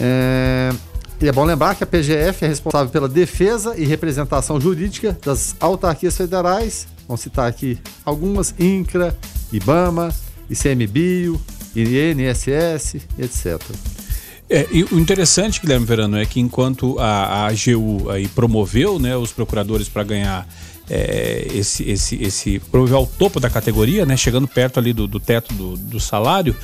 [0.00, 0.72] É...
[1.22, 5.54] E é bom lembrar que a PGF é responsável pela defesa e representação jurídica das
[5.60, 6.88] autarquias federais.
[7.06, 9.14] Vamos citar aqui algumas: INCRA,
[9.52, 10.14] IBAMA,
[10.48, 11.38] ICMBio,
[11.76, 13.60] INSS, etc.
[14.48, 19.30] É, o interessante, Guilherme Verano, é que enquanto a, a AGU aí promoveu né, os
[19.30, 20.48] procuradores para ganhar
[20.88, 25.20] é, esse, esse, esse promoveu ao topo da categoria, né, chegando perto ali do, do
[25.20, 26.56] teto do, do salário,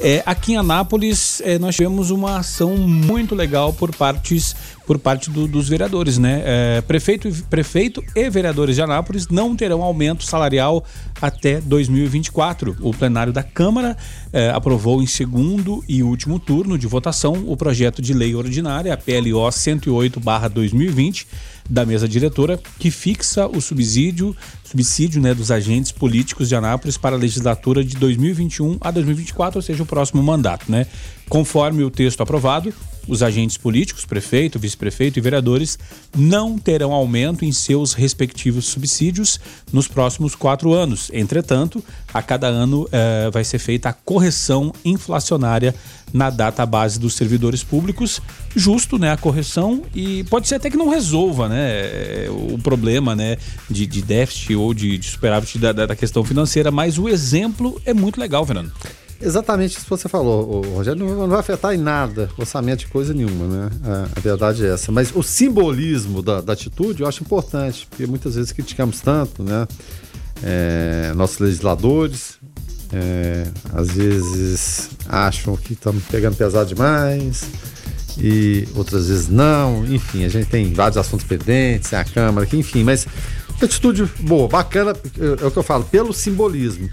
[0.00, 4.54] é, aqui em Anápolis, é, nós tivemos uma ação muito legal por partes
[4.88, 6.42] por parte do, dos vereadores, né?
[6.46, 10.82] É, prefeito, prefeito e vereadores de Anápolis não terão aumento salarial
[11.20, 12.74] até 2024.
[12.80, 13.94] O plenário da Câmara
[14.32, 18.96] é, aprovou em segundo e último turno de votação o projeto de lei ordinária, a
[18.96, 21.26] PLO 108/2020
[21.68, 24.34] da mesa diretora, que fixa o subsídio,
[24.64, 29.62] subsídio né, dos agentes políticos de Anápolis para a legislatura de 2021 a 2024, ou
[29.62, 30.64] seja, o próximo mandato.
[30.72, 30.86] Né?
[31.28, 32.72] Conforme o texto aprovado,
[33.08, 35.78] os agentes políticos, prefeito, vice-prefeito e vereadores,
[36.16, 39.40] não terão aumento em seus respectivos subsídios
[39.72, 41.10] nos próximos quatro anos.
[41.12, 45.74] Entretanto, a cada ano eh, vai ser feita a correção inflacionária
[46.12, 48.20] na data base dos servidores públicos,
[48.54, 53.36] justo, né, a correção e pode ser até que não resolva, né, o problema, né,
[53.70, 57.92] de, de déficit ou de, de superávit da, da questão financeira, mas o exemplo é
[57.92, 58.72] muito legal, Fernando.
[59.20, 61.04] Exatamente isso que você falou, Rogério.
[61.04, 63.70] Não, não vai afetar em nada orçamento de coisa nenhuma, né?
[63.84, 64.92] A, a verdade é essa.
[64.92, 69.66] Mas o simbolismo da, da, atitude eu acho importante, porque muitas vezes criticamos tanto, né?
[70.40, 72.38] É, nossos legisladores,
[72.92, 73.44] é,
[73.74, 77.44] às vezes acham que estamos pegando pesado demais
[78.16, 79.84] e outras vezes não.
[79.84, 83.06] Enfim, a gente tem vários assuntos pendentes, a Câmara, aqui, enfim, mas
[83.60, 86.88] atitude boa, bacana, é, é o que eu falo, pelo simbolismo.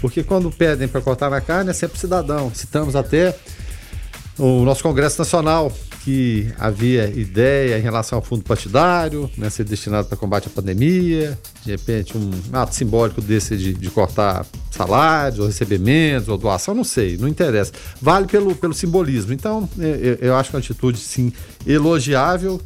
[0.00, 2.52] Porque quando pedem para cortar na carne é sempre cidadão.
[2.54, 3.36] Citamos até
[4.38, 5.72] o nosso Congresso Nacional,
[6.04, 11.38] que havia ideia em relação ao fundo partidário, né, ser destinado para combate à pandemia,
[11.64, 16.84] de repente um ato simbólico desse de, de cortar salários, ou recebimentos, ou doação, não
[16.84, 17.72] sei, não interessa.
[18.00, 19.32] Vale pelo, pelo simbolismo.
[19.32, 21.32] Então, eu, é, é, eu acho uma atitude, sim,
[21.66, 22.60] elogiável.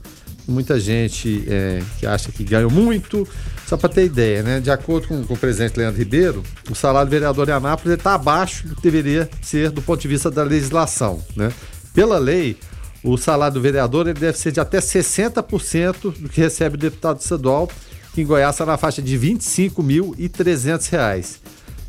[0.47, 3.26] Muita gente é, que acha que ganhou muito,
[3.73, 4.61] só para ter ideia, né?
[4.61, 8.12] De acordo com, com, o presidente Leandro Ribeiro, o salário do vereador em Anápolis está
[8.12, 11.51] abaixo do que deveria ser do ponto de vista da legislação, né?
[11.95, 12.59] Pela lei,
[13.03, 17.18] o salário do vereador ele deve ser de até 60% do que recebe o deputado
[17.18, 17.66] estadual,
[18.12, 21.37] que em Goiás está na faixa de R$ 25.300.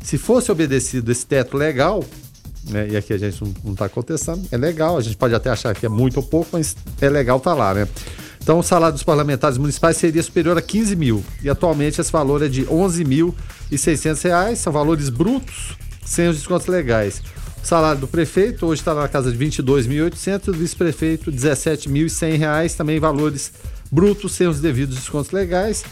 [0.02, 2.02] Se fosse obedecido esse teto legal,
[2.70, 5.74] né, e aqui a gente não está contestando, é legal, a gente pode até achar
[5.74, 7.86] que é muito ou pouco, mas é legal estar tá lá, né?
[8.44, 11.24] Então, o salário dos parlamentares municipais seria superior a 15 mil.
[11.42, 14.58] E atualmente esse valor é de 11.600 reais.
[14.58, 17.22] São valores brutos, sem os descontos legais.
[17.62, 23.00] O salário do prefeito hoje está na casa de 22.800, do vice-prefeito 17.100 reais, também
[23.00, 23.50] valores
[23.90, 25.82] brutos sem os devidos descontos legais.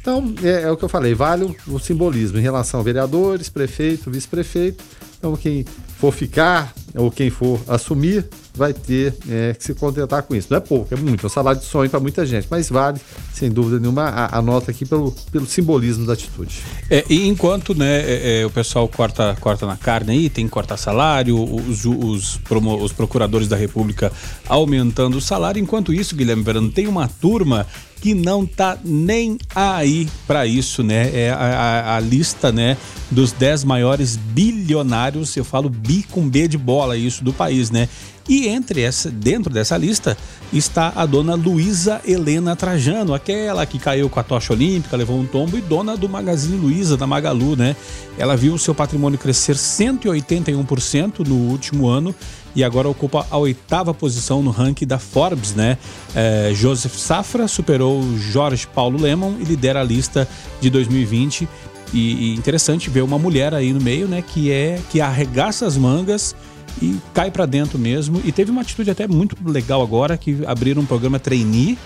[0.00, 3.50] Então, é, é o que eu falei, vale o, o simbolismo em relação a vereadores,
[3.50, 4.82] prefeito, vice-prefeito.
[5.18, 5.66] Então, quem
[5.98, 8.24] for ficar ou quem for assumir
[8.54, 10.48] vai ter é, que se contentar com isso.
[10.50, 13.00] Não é pouco, é muito, é um salário de sonho para muita gente, mas vale,
[13.32, 16.60] sem dúvida nenhuma, a, a, nota aqui pelo, pelo simbolismo da atitude.
[16.90, 20.50] É, e enquanto né, é, é o pessoal corta, corta na carne aí, tem que
[20.50, 24.12] cortar salário, os, os, promo, os procuradores da República
[24.48, 27.64] aumentando o salário, enquanto isso, Guilherme Verano, tem uma turma
[28.00, 31.10] que não tá nem aí para isso, né?
[31.14, 32.76] É a, a, a, lista, né,
[33.10, 37.88] dos 10 maiores bilionários, eu falo bi com B de bola isso do país, né?
[38.28, 40.16] E entre essa, dentro dessa lista
[40.52, 45.24] está a dona Luísa Helena Trajano, aquela que caiu com a tocha olímpica, levou um
[45.24, 47.74] tombo e dona do Magazine Luiza, da Magalu, né?
[48.18, 52.14] Ela viu o seu patrimônio crescer 181% no último ano
[52.54, 55.78] e agora ocupa a oitava posição no ranking da Forbes, né?
[56.14, 60.28] É, Joseph Safra superou Jorge Paulo Lemon e lidera a lista
[60.60, 61.48] de 2020.
[61.92, 64.22] E, e, interessante ver uma mulher aí no meio, né?
[64.22, 66.34] Que é que arregaça as mangas
[66.82, 68.20] e cai para dentro mesmo.
[68.24, 71.78] E teve uma atitude até muito legal agora que abriram um programa trainee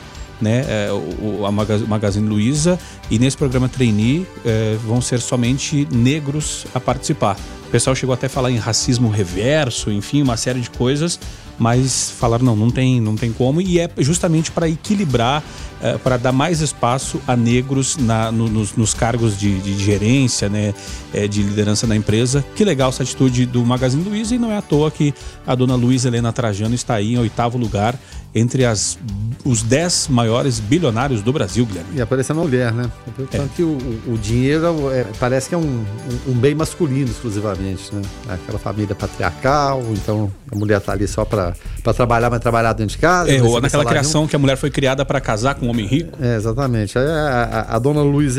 [0.43, 6.67] né, é, o, a Magazine Luiza, e nesse programa trainee é, vão ser somente negros
[6.75, 7.39] a participar.
[7.73, 11.18] Pessoal chegou até a falar em racismo reverso, enfim, uma série de coisas,
[11.59, 15.43] mas falaram não, não tem, não tem como e é justamente para equilibrar,
[15.83, 20.49] eh, para dar mais espaço a negros na, no- nos, nos cargos de, de gerência,
[20.49, 20.72] né,
[21.12, 22.45] eh, de liderança na empresa.
[22.55, 25.12] Que legal essa atitude do Magazine Luiza e não é à toa que
[25.47, 27.99] a dona Luiza Helena Trajano está aí em oitavo lugar
[28.35, 28.99] entre as,
[29.45, 31.91] os 10 maiores bilionários do Brasil, Guilherme.
[31.97, 32.91] E aparecendo uma mulher, né?
[33.30, 33.76] Tanto que o,
[34.07, 35.85] o- dinheiro é- parece que é um,
[36.28, 38.01] um- um bem masculino exclusivamente, né?
[38.30, 41.55] Aquela família patriarcal, então a mulher tá ali só para
[41.95, 43.30] trabalhar, mas trabalhar dentro de casa.
[43.30, 46.16] É, ou naquela criação que a mulher foi criada para casar com homem rico.
[46.23, 46.99] É, exatamente.
[46.99, 48.39] A, a- a dona Luiz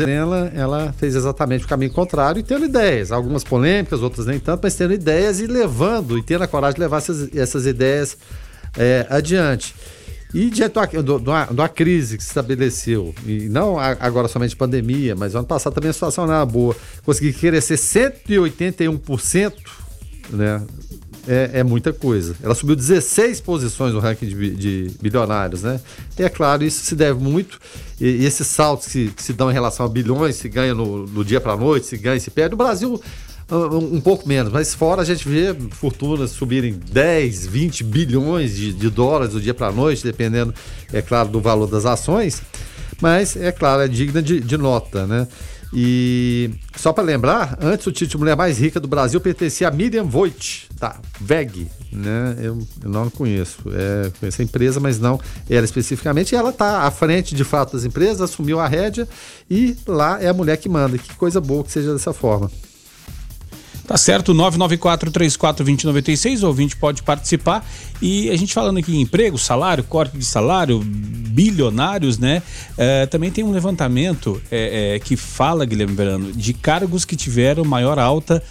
[0.54, 4.74] ela fez exatamente o caminho contrário e tendo ideias, algumas polêmicas, outras nem tanto, mas
[4.74, 8.16] tendo ideias e levando, e tendo a coragem de levar essas, essas ideias
[8.76, 9.74] é, adiante.
[10.32, 10.72] E diante
[11.52, 15.92] uma crise que se estabeleceu, e não agora somente pandemia, mas ano passado também a
[15.92, 16.74] situação não era boa,
[17.04, 19.52] conseguir crescer 181%,
[20.30, 20.60] né?
[21.26, 22.36] É, é muita coisa.
[22.42, 25.80] Ela subiu 16 posições no ranking de, de bilionários, né?
[26.18, 27.58] E é claro, isso se deve muito.
[28.00, 31.06] E, e esses saltos que, que se dão em relação a bilhões, se ganha no,
[31.06, 32.50] do dia para noite, se ganha, se perde.
[32.50, 33.00] No Brasil,
[33.48, 38.56] ah, um, um pouco menos, mas fora a gente vê fortunas subirem 10, 20 bilhões
[38.56, 40.54] de, de dólares do dia para noite, dependendo,
[40.92, 42.42] é claro, do valor das ações.
[43.00, 45.26] Mas, é claro, é digna de, de nota, né?
[45.76, 49.70] E só para lembrar, antes o título de mulher mais rica do Brasil pertencia a
[49.72, 52.36] Miriam Voigt, da VEG, né?
[52.38, 55.18] Eu, eu não conheço, é, conheço a empresa, mas não
[55.50, 56.32] ela especificamente.
[56.32, 59.08] E ela está à frente, de fato, das empresas, assumiu a rédea
[59.50, 60.96] e lá é a mulher que manda.
[60.96, 62.48] Que coisa boa que seja dessa forma.
[63.86, 67.62] Tá certo, 994-34-2096, o ouvinte pode participar.
[68.00, 72.42] E a gente falando aqui em emprego, salário, corte de salário, bilionários, né?
[72.78, 77.62] É, também tem um levantamento é, é, que fala, Guilherme Verano, de cargos que tiveram
[77.62, 78.42] maior alta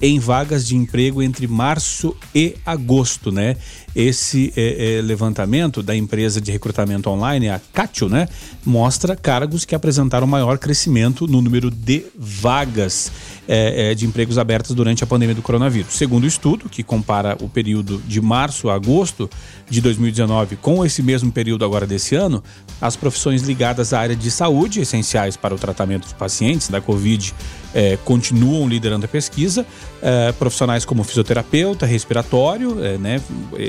[0.00, 3.56] em vagas de emprego entre março e agosto, né?
[3.94, 8.28] Esse é, é, levantamento da empresa de recrutamento online, a Catio, né?
[8.64, 13.10] Mostra cargos que apresentaram maior crescimento no número de vagas
[13.48, 15.94] é, é, de empregos abertos durante a pandemia do coronavírus.
[15.94, 19.28] Segundo o estudo, que compara o período de março a agosto
[19.70, 22.44] de 2019 com esse mesmo período agora desse ano,
[22.78, 27.34] as profissões ligadas à área de saúde, essenciais para o tratamento dos pacientes da Covid,
[27.74, 29.66] é, continuam liderando a pesquisa.
[30.02, 33.20] É, profissionais como fisioterapeuta, respiratório, é, né,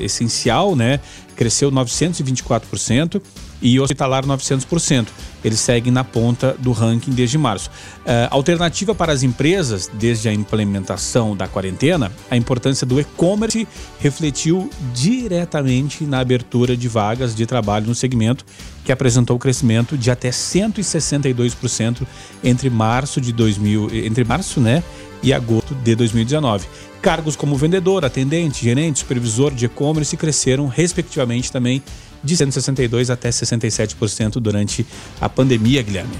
[0.10, 0.99] essencial, né,
[1.36, 3.22] cresceu 924%
[3.62, 5.07] e hospitalar 900%.
[5.43, 7.70] Eles seguem na ponta do ranking desde março.
[8.05, 13.68] É, alternativa para as empresas, desde a implementação da quarentena, a importância do e-commerce
[13.99, 18.45] refletiu diretamente na abertura de vagas de trabalho no segmento,
[18.84, 22.05] que apresentou crescimento de até 162%
[22.43, 24.84] entre março de 2000, entre março, né,
[25.22, 26.67] e agosto de 2019.
[27.01, 31.82] Cargos como vendedor, atendente, gerente, supervisor de e-commerce cresceram respectivamente também
[32.24, 34.86] de 162 até 67% durante
[35.20, 36.15] a pandemia, Guilherme.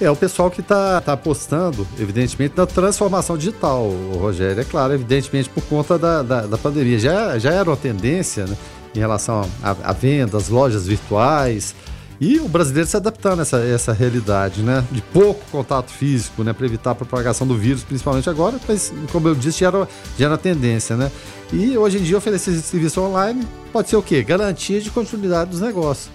[0.00, 4.60] É o pessoal que está tá apostando, evidentemente, na transformação digital, Rogério.
[4.60, 6.98] É claro, evidentemente, por conta da, da, da pandemia.
[6.98, 8.56] Já, já era uma tendência né,
[8.94, 11.74] em relação a, a vendas, lojas virtuais.
[12.20, 14.84] E o brasileiro se adaptando a essa, realidade, né?
[14.90, 16.52] De pouco contato físico, né?
[16.52, 19.88] Para evitar a propagação do vírus, principalmente agora, mas, como eu disse, já era,
[20.18, 21.12] era tendência, né?
[21.52, 24.22] E hoje em dia oferecer esse serviço online pode ser o quê?
[24.22, 26.10] Garantia de continuidade dos negócios.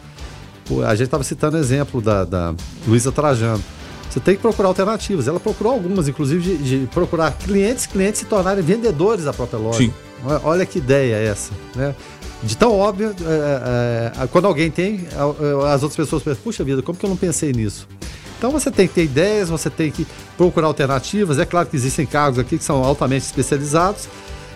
[0.86, 2.54] A gente estava citando o exemplo da, da
[2.88, 3.64] Luísa Trajano.
[4.10, 5.28] Você tem que procurar alternativas.
[5.28, 9.80] Ela procurou algumas, inclusive, de, de procurar clientes, clientes se tornarem vendedores da própria loja.
[9.80, 9.94] Sim.
[10.44, 11.94] Olha- que ideia é essa, né?
[12.42, 16.82] De tão óbvio, é, é, quando alguém tem, a- as outras pessoas pensam, puxa vida,
[16.82, 17.88] como que eu não pensei nisso?
[18.38, 20.06] Então você tem que ter ideias, você tem que
[20.38, 21.40] procurar alternativas.
[21.40, 24.10] É claro que existem cargos aqui que são altamente especializados,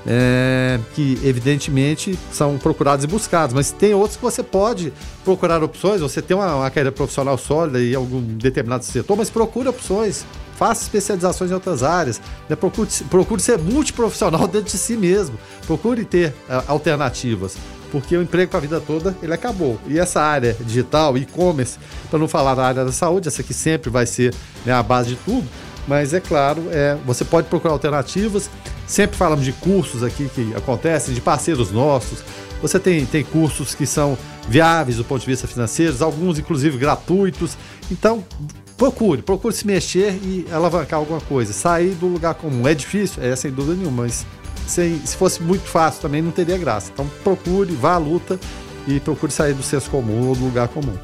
[0.07, 4.93] é, que evidentemente são procurados e buscados, mas tem outros que você pode
[5.25, 5.99] procurar opções.
[5.99, 10.25] Você tem uma, uma carreira profissional sólida em algum determinado setor, mas procure opções.
[10.55, 12.21] Faça especializações em outras áreas.
[12.49, 12.55] Né?
[12.55, 15.37] Procure, procure ser multiprofissional dentro de si mesmo.
[15.67, 17.57] Procure ter ah, alternativas.
[17.91, 19.79] Porque o emprego para a vida toda, ele acabou.
[19.87, 21.77] E essa área digital, e-commerce,
[22.09, 24.33] para não falar na área da saúde, essa aqui sempre vai ser
[24.65, 25.47] né, a base de tudo,
[25.87, 28.49] mas é claro, é, você pode procurar alternativas.
[28.87, 32.19] Sempre falamos de cursos aqui que acontecem, de parceiros nossos.
[32.61, 34.17] Você tem, tem cursos que são
[34.47, 37.57] viáveis do ponto de vista financeiro, alguns inclusive gratuitos.
[37.91, 38.23] Então,
[38.77, 41.51] procure, procure se mexer e alavancar alguma coisa.
[41.53, 42.67] Sair do lugar comum.
[42.67, 43.21] É difícil?
[43.21, 44.25] É, sem dúvida nenhuma, mas
[44.65, 46.89] sem- se fosse muito fácil também não teria graça.
[46.93, 48.39] Então, procure, vá à luta
[48.87, 50.97] e procure sair do senso comum ou do lugar comum.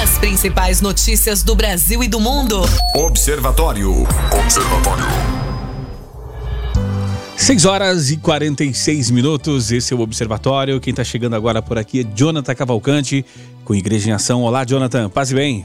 [0.00, 2.60] As principais notícias do Brasil e do mundo.
[2.94, 4.06] Observatório.
[4.40, 5.04] Observatório.
[7.38, 10.80] 6 horas e 46 minutos, esse é o Observatório.
[10.80, 13.24] Quem está chegando agora por aqui é Jonathan Cavalcante,
[13.64, 14.42] com Igreja em Ação.
[14.42, 15.64] Olá, Jonathan, paz e bem.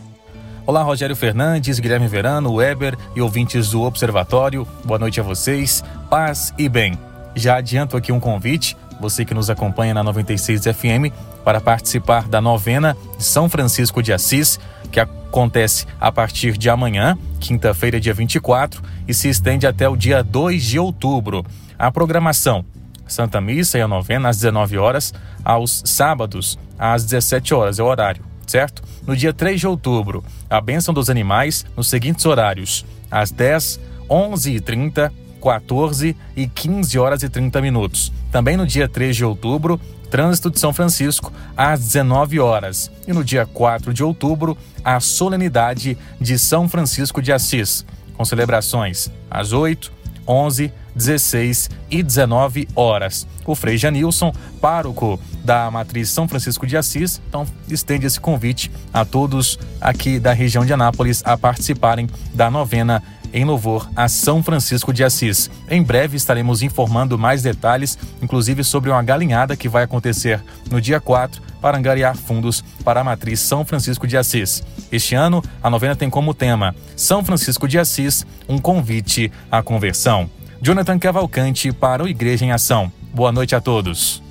[0.67, 4.67] Olá, Rogério Fernandes, Guilherme Verano, Weber e ouvintes do Observatório.
[4.85, 6.97] Boa noite a vocês, paz e bem.
[7.35, 11.11] Já adianto aqui um convite, você que nos acompanha na 96 FM,
[11.43, 14.59] para participar da novena de São Francisco de Assis,
[14.91, 20.23] que acontece a partir de amanhã, quinta-feira, dia 24, e se estende até o dia
[20.23, 21.43] 2 de outubro.
[21.77, 22.65] A programação:
[23.07, 25.13] Santa Missa e a novena às 19 horas,
[25.43, 28.81] aos sábados às 17 horas, é o horário, certo?
[29.05, 34.55] No dia 3 de outubro, a bênção dos animais nos seguintes horários: às 10, 11
[34.55, 38.13] e 30, 14 e 15 horas e 30 minutos.
[38.31, 42.91] Também no dia 3 de outubro, trânsito de São Francisco às 19 horas.
[43.07, 49.11] E no dia 4 de outubro, a solenidade de São Francisco de Assis, com celebrações
[49.29, 49.91] às 8,
[50.27, 53.27] 11, 16 e 19 horas.
[53.45, 59.03] O Frei Janilson, pároco da Matriz São Francisco de Assis, então estende esse convite a
[59.03, 63.03] todos aqui da região de Anápolis a participarem da novena
[63.33, 65.49] em louvor a São Francisco de Assis.
[65.69, 71.01] Em breve estaremos informando mais detalhes, inclusive sobre uma galinhada que vai acontecer no dia
[71.01, 74.63] 4 para angariar fundos para a matriz São Francisco de Assis.
[74.91, 80.29] Este ano, a novena tem como tema São Francisco de Assis, um convite à conversão.
[80.61, 82.91] Jonathan Cavalcante para o Igreja em Ação.
[83.13, 84.21] Boa noite a todos.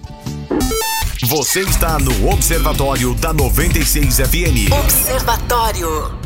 [1.24, 4.72] Você está no Observatório da 96 FM.
[4.72, 6.21] Observatório.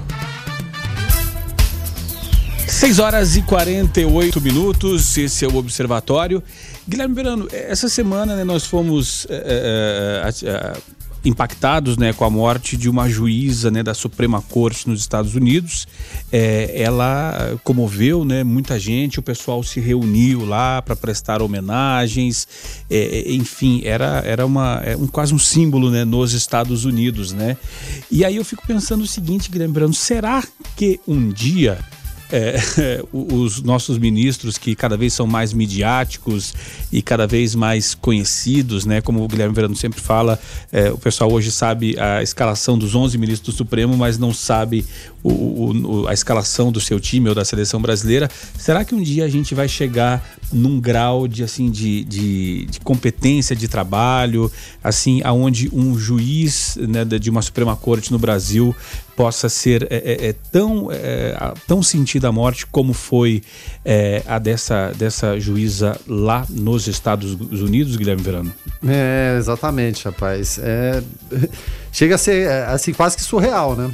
[2.68, 6.42] 6 horas e 48 minutos, esse é o Observatório.
[6.86, 10.76] Guilherme Verano, essa semana né, nós fomos é, é, é,
[11.24, 15.86] impactados né, com a morte de uma juíza né, da Suprema Corte nos Estados Unidos.
[16.32, 22.48] ela comoveu né, muita gente, o pessoal se reuniu lá para prestar homenagens,
[23.26, 27.32] enfim, era, era uma, um, quase um símbolo né, nos Estados Unidos.
[27.32, 27.56] Né?
[28.10, 30.42] E aí eu fico pensando o seguinte, Guilherme Verano, será
[30.76, 31.78] que um dia
[32.30, 32.56] é,
[33.12, 36.54] os nossos ministros que cada vez são mais midiáticos
[36.92, 39.00] e cada vez mais conhecidos, né?
[39.00, 40.38] Como o Guilherme Verano sempre fala,
[40.72, 44.84] é, o pessoal hoje sabe a escalação dos 11 ministros do Supremo, mas não sabe
[45.22, 48.30] o, o, a escalação do seu time ou da seleção brasileira.
[48.58, 52.80] Será que um dia a gente vai chegar num grau de assim de, de, de
[52.80, 54.50] competência de trabalho,
[54.82, 58.74] assim, aonde um juiz né, de uma Suprema Corte no Brasil
[59.16, 63.42] possa ser é, é, é tão, é, tão sentida a morte como foi
[63.82, 68.52] é, a dessa, dessa juíza lá nos Estados Unidos, Guilherme Verano?
[68.86, 70.60] É, exatamente, rapaz.
[70.62, 71.02] É,
[71.90, 73.90] chega a ser assim, quase que surreal, né?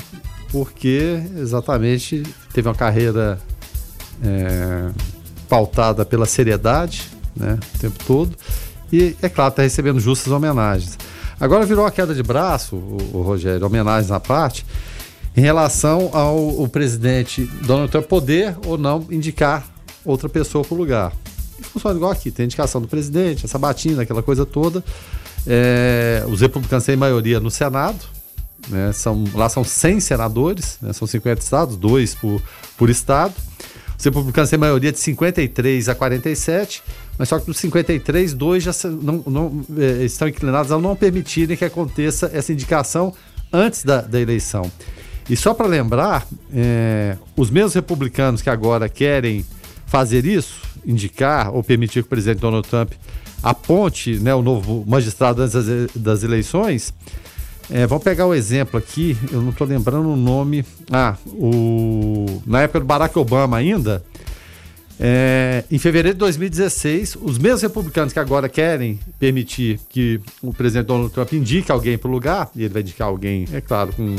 [0.50, 3.38] Porque exatamente teve uma carreira
[4.22, 4.90] é,
[5.48, 8.36] pautada pela seriedade né, o tempo todo.
[8.92, 10.98] E, é claro, está recebendo justas homenagens.
[11.40, 14.66] Agora virou a queda de braço, o, o Rogério, homenagens à parte
[15.36, 19.66] em relação ao presidente Donald Trump poder ou não indicar
[20.04, 21.12] outra pessoa para o lugar.
[21.62, 24.84] Funciona igual aqui, tem indicação do presidente, essa batina, aquela coisa toda.
[25.46, 28.04] É, os republicanos têm maioria no Senado,
[28.68, 32.42] né, são, lá são 100 senadores, né, são 50 estados, dois por,
[32.76, 33.34] por estado.
[33.98, 36.82] Os republicanos têm maioria de 53 a 47,
[37.16, 41.56] mas só que dos 53, dois já não, não, é, estão inclinados a não permitirem
[41.56, 43.14] que aconteça essa indicação
[43.52, 44.70] antes da, da eleição.
[45.28, 49.44] E só para lembrar, é, os mesmos republicanos que agora querem
[49.86, 52.92] fazer isso, indicar ou permitir que o presidente Donald Trump
[53.42, 55.54] aponte né, o novo magistrado antes
[55.94, 56.94] das, eleições,
[57.70, 60.64] é, vamos pegar o exemplo aqui, eu não estou lembrando o nome.
[60.90, 64.04] Ah, o, na época do Barack Obama ainda,
[65.00, 70.86] é, em fevereiro de 2016, os mesmos republicanos que agora querem permitir que o presidente
[70.86, 74.16] Donald Trump indique alguém para o lugar, e ele vai indicar alguém, é claro, com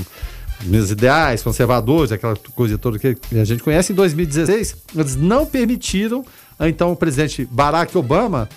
[0.64, 6.26] meus ideais, conservadores, aquela coisa toda que a gente conhece, em 2016, eles não permitiram,
[6.60, 8.48] então, o presidente Barack Obama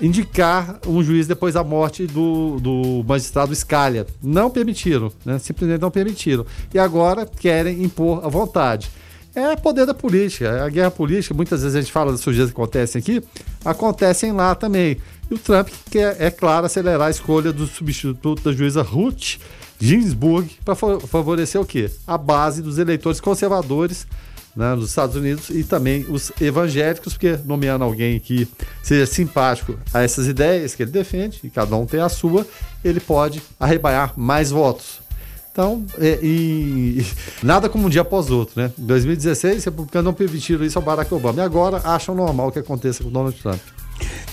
[0.00, 4.06] indicar um juiz depois da morte do, do magistrado Scalia.
[4.22, 5.38] Não permitiram, né?
[5.38, 6.46] simplesmente não permitiram.
[6.72, 8.90] E agora querem impor a vontade.
[9.34, 12.50] É poder da política, é a guerra política, muitas vezes a gente fala das sujeiras
[12.50, 13.22] que acontecem aqui,
[13.64, 14.96] acontecem lá também.
[15.30, 19.36] E o Trump quer, é claro, acelerar a escolha do substituto da juíza Ruth
[19.80, 21.90] Ginsburg para favorecer o quê?
[22.06, 24.06] A base dos eleitores conservadores
[24.58, 28.48] né, nos Estados Unidos e também os evangélicos, porque nomeando alguém que
[28.82, 32.44] seja simpático a essas ideias que ele defende, e cada um tem a sua,
[32.84, 35.00] ele pode arrebanhar mais votos.
[35.52, 37.04] Então, é, e,
[37.42, 38.72] nada como um dia após outro, né?
[38.78, 41.40] Em 2016, os republicanos não permitiram isso ao Barack Obama.
[41.40, 43.60] E agora acham normal que aconteça com Donald Trump.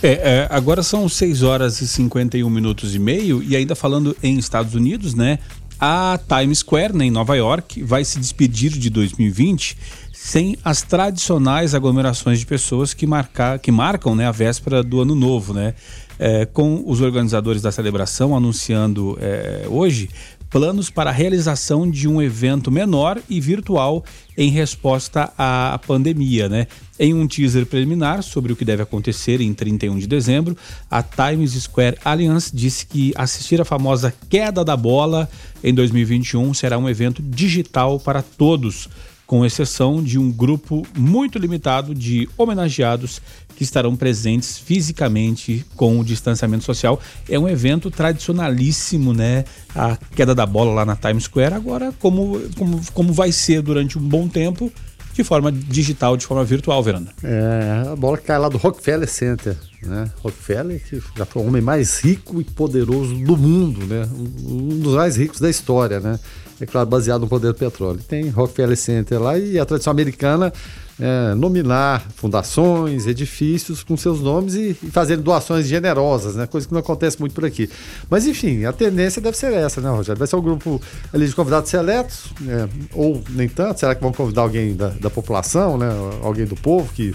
[0.01, 4.37] É, é, agora são 6 horas e 51 minutos e meio, e ainda falando em
[4.37, 5.39] Estados Unidos, né?
[5.79, 9.77] A Times Square, né, em Nova York, vai se despedir de 2020
[10.13, 15.13] sem as tradicionais aglomerações de pessoas que, marcar, que marcam né, a véspera do ano
[15.13, 15.73] novo, né?
[16.17, 20.09] É, com os organizadores da celebração anunciando é, hoje
[20.49, 24.05] planos para a realização de um evento menor e virtual
[24.37, 26.67] em resposta à pandemia, né?
[26.97, 30.55] Em um teaser preliminar sobre o que deve acontecer em 31 de dezembro,
[30.89, 35.29] a Times Square Alliance disse que assistir a famosa queda da bola
[35.61, 38.87] em 2021 será um evento digital para todos,
[39.27, 43.21] com exceção de um grupo muito limitado de homenageados
[43.57, 46.99] que estarão presentes fisicamente com o distanciamento social.
[47.27, 49.43] É um evento tradicionalíssimo, né?
[49.73, 51.55] A queda da bola lá na Times Square.
[51.55, 54.71] Agora, como, como, como vai ser durante um bom tempo,
[55.15, 57.09] de forma digital, de forma virtual, Veranda.
[57.23, 60.11] É, a bola cai lá do Rockefeller Center, né?
[60.21, 64.07] Rockefeller, que já foi o homem mais rico e poderoso do mundo, né?
[64.13, 66.19] Um dos mais ricos da história, né?
[66.59, 68.01] É claro, baseado no poder do petróleo.
[68.05, 70.51] Tem Rockefeller Center lá e a tradição americana
[70.99, 76.47] é, nominar fundações, edifícios com seus nomes e, e fazer doações generosas, né?
[76.47, 77.69] Coisa que não acontece muito por aqui.
[78.09, 80.17] Mas enfim, a tendência deve ser essa, né, Rogério?
[80.17, 80.81] Vai ser um grupo
[81.13, 82.69] ali de convidados seletos, né?
[82.93, 83.79] ou nem tanto.
[83.79, 85.87] Será que vão convidar alguém da, da população, né?
[86.21, 87.13] Alguém do povo que,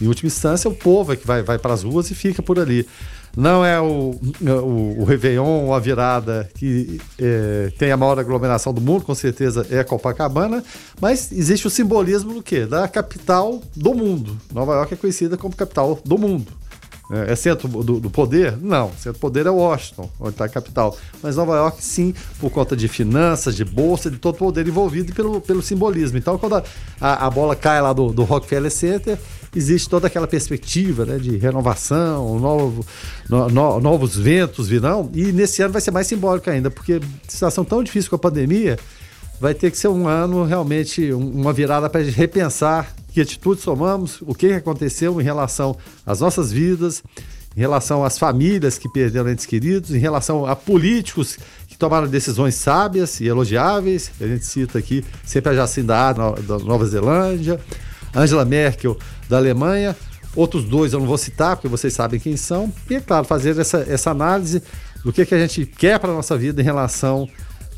[0.00, 2.58] em última instância, o povo é que vai, vai para as ruas e fica por
[2.58, 2.86] ali.
[3.36, 8.74] Não é o, o, o Réveillon ou a virada que é, tem a maior aglomeração
[8.74, 10.62] do mundo, com certeza é Copacabana,
[11.00, 12.66] mas existe o simbolismo do quê?
[12.66, 14.36] Da capital do mundo.
[14.52, 16.52] Nova York é conhecida como capital do mundo.
[17.10, 18.56] É, é centro do, do, poder?
[18.56, 18.90] Não.
[18.92, 20.96] Centro do poder é Washington, onde está a capital.
[21.22, 25.12] Mas Nova York, sim, por conta de finanças, de bolsa, de todo o poder envolvido
[25.12, 26.18] pelo, pelo simbolismo.
[26.18, 26.64] Então, quando a,
[27.00, 29.18] a, a bola cai lá do, do Rockefeller Center,
[29.54, 32.84] existe toda aquela perspectiva né, de renovação, novo,
[33.28, 35.10] no, no, novos ventos virão.
[35.12, 38.78] E nesse ano vai ser mais simbólico ainda, porque situação tão difícil com a pandemia,
[39.40, 44.34] vai ter que ser um ano realmente uma virada para repensar que atitudes tomamos, o
[44.34, 47.02] que aconteceu em relação às nossas vidas,
[47.54, 51.38] em relação às famílias que perderam entes queridos, em relação a políticos
[51.68, 54.10] que tomaram decisões sábias e elogiáveis.
[54.20, 57.60] A gente cita aqui sempre a Jacinda da Nova Zelândia,
[58.14, 58.96] Angela Merkel
[59.28, 59.94] da Alemanha.
[60.34, 62.72] Outros dois eu não vou citar, porque vocês sabem quem são.
[62.88, 64.62] E, é claro, fazer essa, essa análise
[65.04, 67.28] do que, que a gente quer para a nossa vida em relação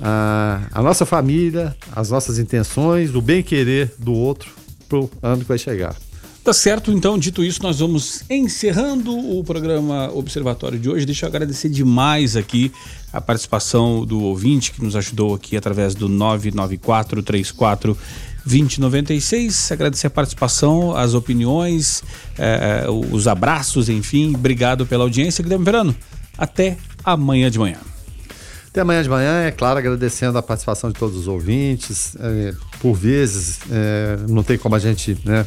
[0.01, 5.59] à, nossa família, às nossas intenções, o bem-querer do outro para o ano que vai
[5.59, 5.97] chegar.
[6.45, 11.07] Tá certo, então, dito isso, nós vamos encerrando o programa Observatório de hoje.
[11.07, 12.71] Deixa eu agradecer demais aqui
[13.11, 17.97] a participação do ouvinte que nos ajudou aqui através do 99434
[18.45, 19.73] 2096.
[19.73, 22.03] Agradecer a participação, as opiniões,
[22.39, 24.35] eh, os abraços, enfim.
[24.35, 25.43] Obrigado pela audiência.
[25.43, 25.97] Guilherme Verano,
[26.37, 27.79] até amanhã de manhã.
[28.69, 32.17] Até amanhã de manhã, é claro, agradecendo a participação de todos os ouvintes.
[32.19, 32.55] É,
[32.85, 35.47] por vezes, é, não tem como a gente né,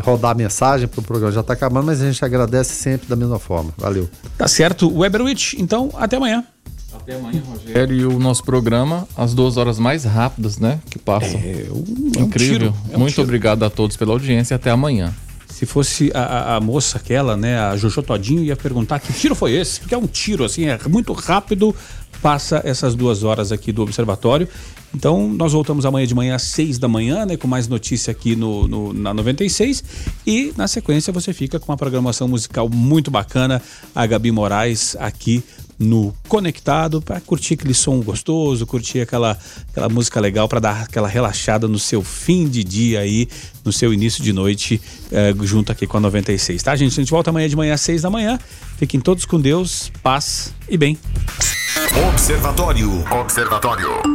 [0.00, 3.16] rodar a mensagem, porque o programa já está acabando, mas a gente agradece sempre da
[3.16, 3.74] mesma forma.
[3.76, 4.08] Valeu.
[4.38, 4.88] Tá certo.
[4.96, 6.44] Weberwitch, então, até amanhã.
[6.94, 7.96] Até amanhã, Rogério.
[7.96, 10.78] E o nosso programa, as duas horas mais rápidas, né?
[10.88, 11.40] Que passam.
[11.42, 12.22] É, um, Incrível.
[12.22, 13.24] É um tiro, é um Muito tiro.
[13.24, 14.54] obrigado a todos pela audiência.
[14.54, 15.12] Até amanhã.
[15.48, 19.52] Se fosse a, a, moça aquela, né, a Jojo Todinho, ia perguntar que tiro foi
[19.54, 19.80] esse?
[19.80, 21.74] Porque é um tiro, assim, é muito rápido,
[22.22, 24.48] passa essas duas horas aqui do Observatório.
[24.94, 28.36] Então, nós voltamos amanhã de manhã às seis da manhã, né, com mais notícia aqui
[28.36, 29.82] no, no, na 96.
[30.26, 33.60] E, na sequência, você fica com uma programação musical muito bacana.
[33.94, 35.42] A Gabi Moraes aqui
[35.78, 39.36] no Conectado para curtir aquele som gostoso, curtir aquela,
[39.70, 43.28] aquela música legal para dar aquela relaxada no seu fim de dia aí,
[43.64, 44.80] no seu início de noite,
[45.10, 46.92] eh, junto aqui com a 96, tá, gente?
[46.92, 48.38] A gente volta amanhã de manhã às 6 da manhã.
[48.78, 50.98] Fiquem todos com Deus, paz e bem.
[52.08, 53.04] Observatório.
[53.10, 54.12] Observatório.